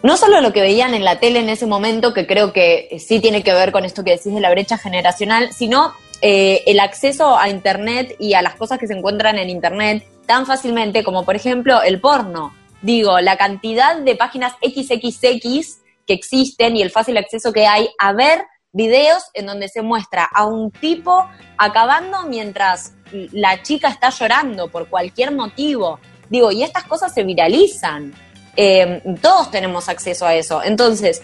[0.02, 3.20] no solo lo que veían en la tele en ese momento, que creo que sí
[3.20, 7.38] tiene que ver con esto que decís de la brecha generacional, sino eh, el acceso
[7.38, 11.36] a Internet y a las cosas que se encuentran en Internet tan fácilmente como por
[11.36, 12.54] ejemplo el porno.
[12.84, 18.14] Digo, la cantidad de páginas XXX que existen y el fácil acceso que hay a
[18.14, 21.28] ver videos en donde se muestra a un tipo
[21.58, 22.94] acabando mientras
[23.32, 26.00] la chica está llorando por cualquier motivo.
[26.30, 28.14] Digo, y estas cosas se viralizan.
[28.56, 30.62] Eh, todos tenemos acceso a eso.
[30.62, 31.24] Entonces,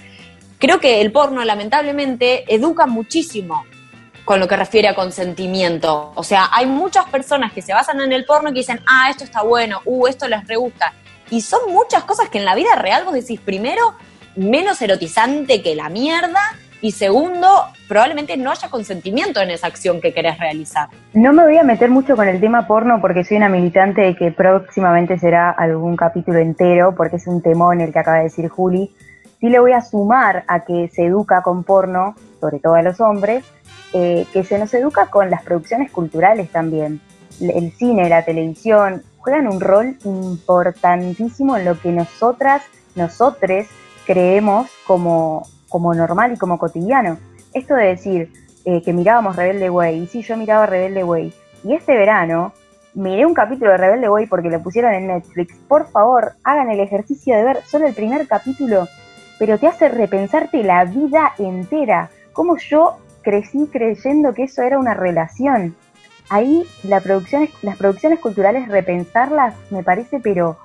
[0.58, 3.66] creo que el porno lamentablemente educa muchísimo
[4.26, 6.12] con lo que refiere a consentimiento.
[6.16, 9.10] O sea, hay muchas personas que se basan en el porno y que dicen, ah,
[9.10, 10.94] esto está bueno, uh, esto les re gusta.
[11.30, 13.94] Y son muchas cosas que en la vida real vos decís, primero,
[14.36, 16.42] menos erotizante que la mierda,
[16.82, 17.48] y segundo,
[17.88, 20.90] probablemente no haya consentimiento en esa acción que querés realizar.
[21.14, 24.16] No me voy a meter mucho con el tema porno porque soy una militante de
[24.16, 28.50] que próximamente será algún capítulo entero, porque es un temón el que acaba de decir
[28.50, 28.94] Juli.
[29.40, 33.00] Sí le voy a sumar a que se educa con porno, sobre todo a los
[33.02, 33.46] hombres,
[33.94, 37.02] eh, que se nos educa con las producciones culturales también.
[37.40, 42.62] El cine, la televisión, juegan un rol importantísimo en lo que nosotras,
[42.96, 43.68] nosotres,
[44.06, 47.18] creemos como, como normal y como cotidiano.
[47.54, 48.32] Esto de decir
[48.66, 51.34] eh, que mirábamos Rebelde Way, y sí, yo miraba Rebelde Way,
[51.64, 52.54] y este verano
[52.94, 56.80] miré un capítulo de Rebelde Way porque lo pusieron en Netflix, por favor, hagan el
[56.80, 58.88] ejercicio de ver solo el primer capítulo,
[59.40, 64.94] pero te hace repensarte la vida entera, como yo crecí creyendo que eso era una
[64.94, 65.76] relación.
[66.30, 70.58] Ahí la producción, las producciones culturales, repensarlas, me parece, pero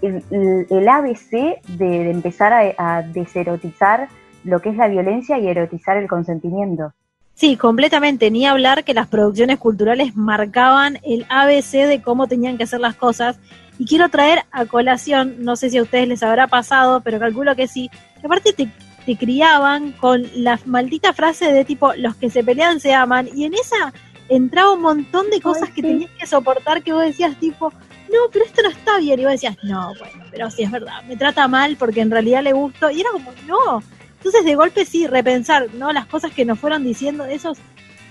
[0.00, 4.08] el, ABC de, empezar a, a deserotizar
[4.44, 6.92] lo que es la violencia y erotizar el consentimiento.
[7.34, 8.30] Sí, completamente.
[8.30, 12.94] Ni hablar que las producciones culturales marcaban el ABC de cómo tenían que hacer las
[12.94, 13.38] cosas.
[13.82, 17.56] Y quiero traer a colación, no sé si a ustedes les habrá pasado, pero calculo
[17.56, 18.68] que sí, que aparte te,
[19.04, 23.28] te criaban con la maldita frase de tipo, los que se pelean se aman.
[23.34, 23.92] Y en esa
[24.28, 28.44] entraba un montón de cosas que tenías que soportar que vos decías tipo, no, pero
[28.44, 29.18] esto no está bien.
[29.18, 32.44] Y vos decías, no, bueno, pero sí es verdad, me trata mal porque en realidad
[32.44, 32.88] le gusto.
[32.88, 33.82] Y era como, no,
[34.18, 35.92] entonces, de golpe sí, repensar, ¿no?
[35.92, 37.58] Las cosas que nos fueron diciendo, esos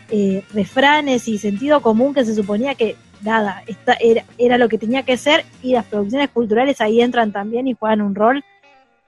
[0.10, 4.78] eh, refranes y sentido común que se suponía que, nada, esta era, era lo que
[4.78, 8.44] tenía que ser, y las producciones culturales ahí entran también y juegan un rol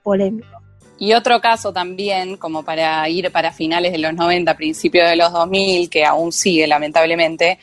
[0.02, 0.64] polémico.
[1.00, 5.32] Y otro caso también, como para ir para finales de los 90, principios de los
[5.34, 7.60] 2000, que aún sigue lamentablemente,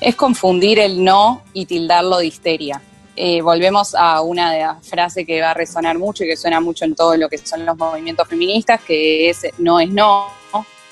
[0.00, 2.82] es confundir el no y tildarlo de histeria.
[3.16, 6.96] Eh, volvemos a una frase que va a resonar mucho y que suena mucho en
[6.96, 10.26] todo lo que son los movimientos feministas, que es no es no.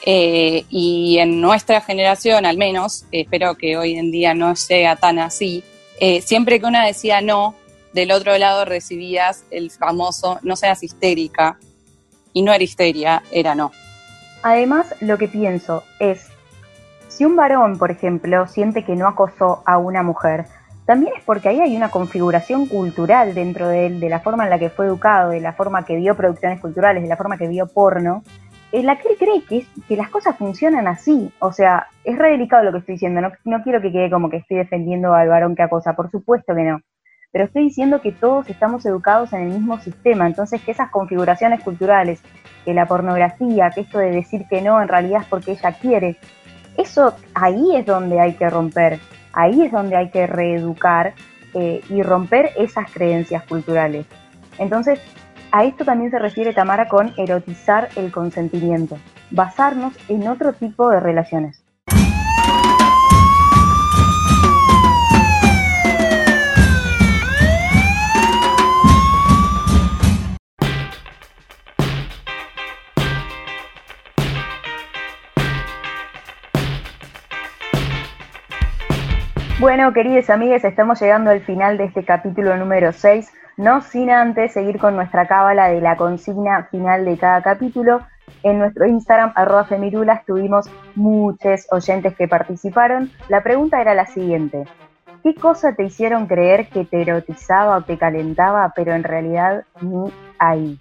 [0.05, 5.19] Eh, y en nuestra generación, al menos, espero que hoy en día no sea tan
[5.19, 5.63] así,
[6.01, 7.55] eh, siempre que una decía no,
[7.93, 11.59] del otro lado recibías el famoso no seas histérica,
[12.33, 13.73] y no era histeria, era no.
[14.43, 16.29] Además, lo que pienso es,
[17.09, 20.47] si un varón, por ejemplo, siente que no acosó a una mujer,
[20.87, 24.51] también es porque ahí hay una configuración cultural dentro de él, de la forma en
[24.51, 27.47] la que fue educado, de la forma que vio producciones culturales, de la forma que
[27.47, 28.25] vio porno,
[28.73, 31.33] que él cree que, que las cosas funcionan así.
[31.39, 34.31] O sea, es re delicado lo que estoy diciendo, no, no quiero que quede como
[34.31, 36.81] que estoy defendiendo al varón que acosa, por supuesto que no.
[37.31, 41.63] Pero estoy diciendo que todos estamos educados en el mismo sistema, entonces que esas configuraciones
[41.63, 42.23] culturales,
[42.65, 46.17] que la pornografía, que esto de decir que no en realidad es porque ella quiere,
[46.77, 48.99] eso ahí es donde hay que romper
[49.33, 51.15] ahí es donde hay que reeducar
[51.55, 54.07] eh, y romper esas creencias culturales.
[54.59, 55.01] Entonces,
[55.53, 58.97] a esto también se refiere Tamara con erotizar el consentimiento,
[59.31, 61.63] basarnos en otro tipo de relaciones.
[79.61, 83.33] Bueno, queridos amigos, estamos llegando al final de este capítulo número 6,
[83.63, 88.01] no sin antes seguir con nuestra cábala de la consigna final de cada capítulo.
[88.43, 93.13] En nuestro Instagram, arroba femirulas, tuvimos muchos oyentes que participaron.
[93.29, 94.65] La pregunta era la siguiente.
[95.23, 100.11] ¿Qué cosa te hicieron creer que te erotizaba o te calentaba, pero en realidad ni
[100.41, 100.77] ahí?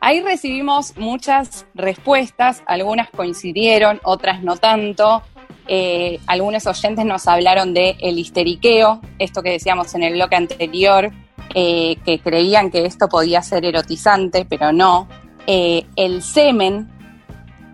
[0.00, 5.22] Ahí recibimos muchas respuestas, algunas coincidieron, otras no tanto.
[5.68, 11.10] Eh, algunos oyentes nos hablaron de el histeriqueo, esto que decíamos en el bloque anterior,
[11.52, 15.08] que creían que esto podía ser erotizante, pero no.
[15.46, 16.88] Eh, el semen,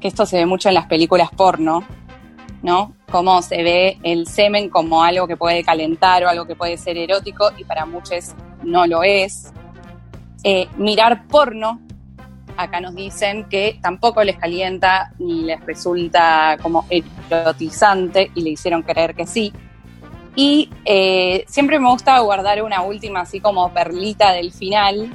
[0.01, 1.85] que esto se ve mucho en las películas porno,
[2.63, 2.95] ¿no?
[3.11, 6.97] Cómo se ve el semen como algo que puede calentar o algo que puede ser
[6.97, 9.53] erótico y para muchos no lo es.
[10.43, 11.81] Eh, mirar porno,
[12.57, 18.83] acá nos dicen que tampoco les calienta ni les resulta como erotizante y le hicieron
[18.83, 19.53] creer que sí.
[20.37, 25.11] Y eh, siempre me gusta guardar una última así como perlita del final,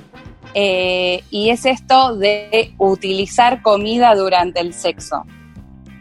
[0.54, 5.24] eh, y es esto de utilizar comida durante el sexo,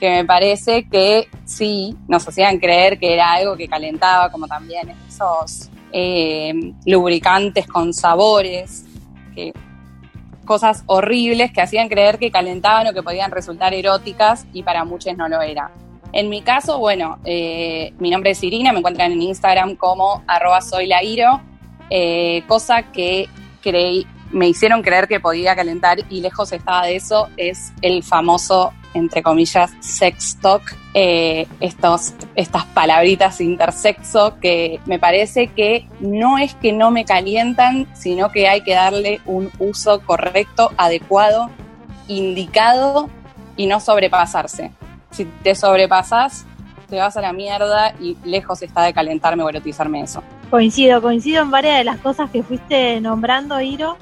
[0.00, 4.90] que me parece que sí, nos hacían creer que era algo que calentaba, como también
[5.06, 8.86] esos eh, lubricantes con sabores,
[9.34, 9.52] que,
[10.46, 15.16] cosas horribles que hacían creer que calentaban o que podían resultar eróticas y para muchos
[15.16, 15.70] no lo era.
[16.12, 20.60] En mi caso, bueno, eh, mi nombre es Irina, me encuentran en Instagram como arroba
[20.60, 20.88] soy
[22.46, 23.28] cosa que
[23.62, 28.72] creí, me hicieron creer que podía calentar y lejos estaba de eso, es el famoso,
[28.94, 30.62] entre comillas, sex talk,
[30.94, 38.30] eh, estas palabritas intersexo que me parece que no es que no me calientan, sino
[38.30, 41.50] que hay que darle un uso correcto, adecuado,
[42.08, 43.08] indicado
[43.56, 44.72] y no sobrepasarse.
[45.10, 46.46] Si te sobrepasas,
[46.88, 50.22] te vas a la mierda y lejos está de calentarme o erotizarme eso.
[50.50, 53.96] Coincido, coincido en varias de las cosas que fuiste nombrando, Iro.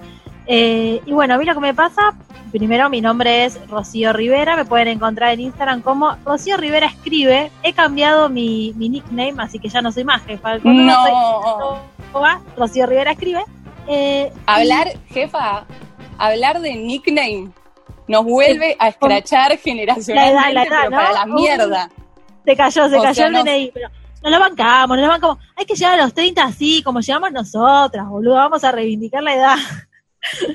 [0.46, 2.14] Eh, y bueno, a mí lo que me pasa,
[2.50, 7.50] primero mi nombre es Rocío Rivera, me pueden encontrar en Instagram como Rocío Rivera Escribe.
[7.62, 10.56] He cambiado mi, nickname, así que ya no soy más jefa.
[10.59, 11.80] No.
[12.56, 13.44] Rocío Rivera Escribe.
[13.86, 15.66] Eh, hablar, jefa,
[16.18, 17.50] hablar de nickname
[18.09, 21.90] nos vuelve a escrachar generacionalmente, pero para la mierda.
[22.44, 23.90] Se cayó, se cayó el DNI, pero
[24.22, 25.38] nos lo bancamos, nos lo bancamos.
[25.54, 29.34] Hay que llegar a los 30 así, como llegamos nosotras, boludo, vamos a reivindicar la
[29.34, 29.56] edad.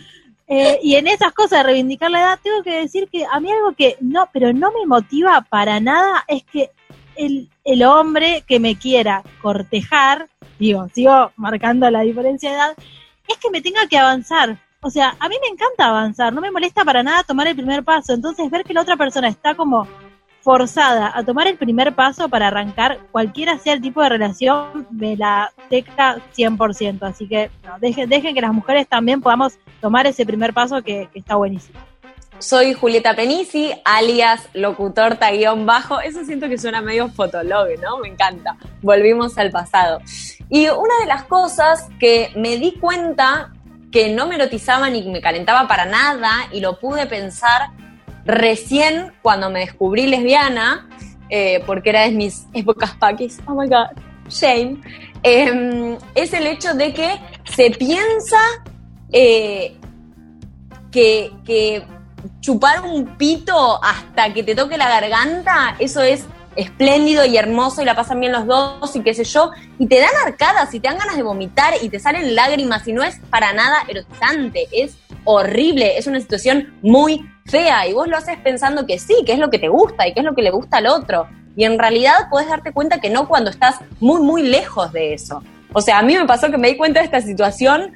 [0.46, 3.50] Eh, y en esas cosas de reivindicar la edad, tengo que decir que a mí
[3.50, 6.70] algo que no, pero no me motiva para nada es que
[7.16, 10.30] el, el hombre que me quiera cortejar,
[10.60, 12.76] digo, sigo marcando la diferencia de edad,
[13.28, 14.60] es que me tenga que avanzar.
[14.84, 17.84] O sea, a mí me encanta avanzar, no me molesta para nada tomar el primer
[17.84, 18.14] paso.
[18.14, 19.88] Entonces, ver que la otra persona está como
[20.42, 25.16] forzada a tomar el primer paso para arrancar cualquiera sea el tipo de relación, me
[25.16, 27.02] la teca 100%.
[27.04, 31.36] Así que dejen, dejen que las mujeres también podamos tomar ese primer paso que, está
[31.36, 31.80] buenísimo.
[32.40, 36.02] Soy Julieta Penisi, alias locutor guion bajo.
[36.02, 38.00] Eso siento que suena medio fotolog, ¿no?
[38.00, 38.58] Me encanta.
[38.82, 40.02] Volvimos al pasado.
[40.50, 43.54] Y una de las cosas que me di cuenta
[43.94, 47.70] que no me erotizaba ni me calentaba para nada y lo pude pensar
[48.26, 50.90] recién cuando me descubrí lesbiana,
[51.30, 53.96] eh, porque era de mis épocas paquis, oh my god,
[54.28, 54.82] shame,
[55.22, 58.40] em, es el hecho de que se piensa
[59.12, 59.78] eh,
[60.92, 61.84] que, que
[62.40, 66.26] chupar un pito hasta que te toque la garganta, eso es
[66.56, 70.00] espléndido y hermoso y la pasan bien los dos y qué sé yo, y te
[70.00, 73.20] dan arcadas y te dan ganas de vomitar y te salen lágrimas y no es
[73.30, 78.86] para nada erotizante, es horrible, es una situación muy fea y vos lo haces pensando
[78.86, 80.78] que sí, que es lo que te gusta y que es lo que le gusta
[80.78, 81.28] al otro.
[81.56, 85.44] Y en realidad puedes darte cuenta que no cuando estás muy, muy lejos de eso.
[85.74, 87.94] O sea, a mí me pasó que me di cuenta de esta situación,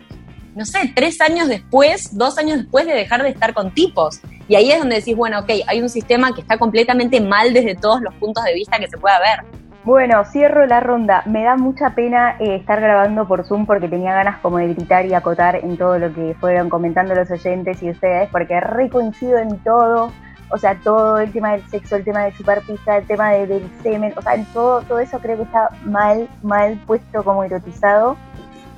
[0.55, 4.19] no sé, tres años después, dos años después de dejar de estar con tipos.
[4.47, 7.75] Y ahí es donde decís, bueno, ok, hay un sistema que está completamente mal desde
[7.75, 9.45] todos los puntos de vista que se pueda ver.
[9.87, 11.23] Bueno, cierro la ronda.
[11.25, 15.05] Me da mucha pena eh, estar grabando por Zoom porque tenía ganas como de gritar
[15.05, 19.37] y acotar en todo lo que fueron comentando los oyentes y ustedes, porque re coincido
[19.37, 20.11] en todo.
[20.49, 23.69] O sea, todo el tema del sexo, el tema de chupar pizza, el tema del
[23.81, 28.17] semen, o sea, en todo, todo eso creo que está mal, mal puesto como erotizado.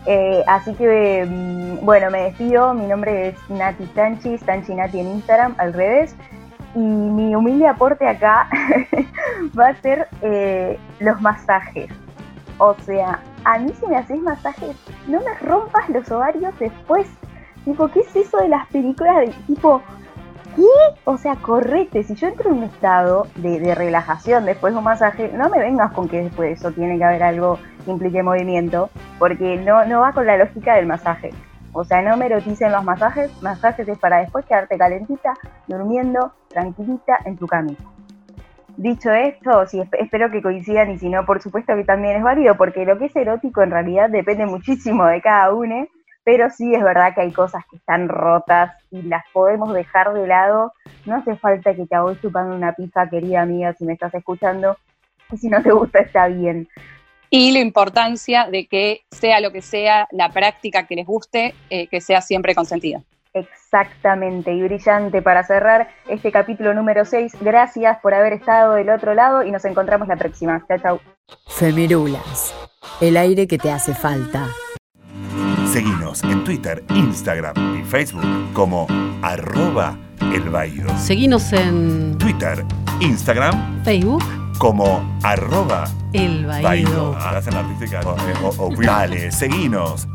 [0.05, 2.73] Eh, así que, mm, bueno, me despido.
[2.73, 6.15] Mi nombre es Nati Sanchi, Sanchi Nati en Instagram, al revés.
[6.75, 8.47] Y mi humilde aporte acá
[9.59, 11.89] va a ser eh, los masajes.
[12.59, 14.75] O sea, a mí si me haces masajes,
[15.07, 17.07] no me rompas los ovarios después.
[17.65, 19.81] Tipo, ¿qué es eso de las películas de tipo,
[21.05, 24.83] O sea, correte, si yo entro en un estado de, de, relajación después de un
[24.83, 28.23] masaje, no me vengas con que después de eso tiene que haber algo que implique
[28.23, 31.31] movimiento, porque no, no va con la lógica del masaje.
[31.71, 35.33] O sea, no me eroticen los masajes, masajes es para después quedarte calentita,
[35.67, 37.83] durmiendo, tranquilita en tu camita.
[38.75, 42.55] Dicho esto, sí, espero que coincidan y si no, por supuesto que también es válido,
[42.55, 45.85] porque lo que es erótico en realidad depende muchísimo de cada uno,
[46.23, 50.27] pero sí es verdad que hay cosas que están rotas y las podemos dejar de
[50.27, 50.73] lado.
[51.05, 54.77] No hace falta que te voy chupando una pizza, querida amiga, si me estás escuchando,
[55.31, 56.67] y si no te gusta está bien
[57.29, 61.87] y la importancia de que sea lo que sea la práctica que les guste, eh,
[61.87, 63.01] que sea siempre consentida.
[63.33, 67.33] Exactamente, y brillante para cerrar este capítulo número 6.
[67.41, 70.65] Gracias por haber estado del otro lado y nos encontramos la próxima.
[70.67, 70.99] Chao, chao.
[71.47, 72.55] Femirulas,
[72.99, 74.47] el aire que te hace falta
[75.79, 78.85] Seguinos en Twitter, Instagram y Facebook como
[79.21, 80.89] arroba el Baído.
[80.97, 82.65] Seguinos en Twitter,
[82.99, 84.21] Instagram Facebook
[84.57, 86.63] como arroba el Baído.
[86.67, 87.15] Baído.
[87.17, 88.01] Hacen la artística.
[88.01, 88.17] O-
[88.49, 90.05] o- o- Dale, seguinos.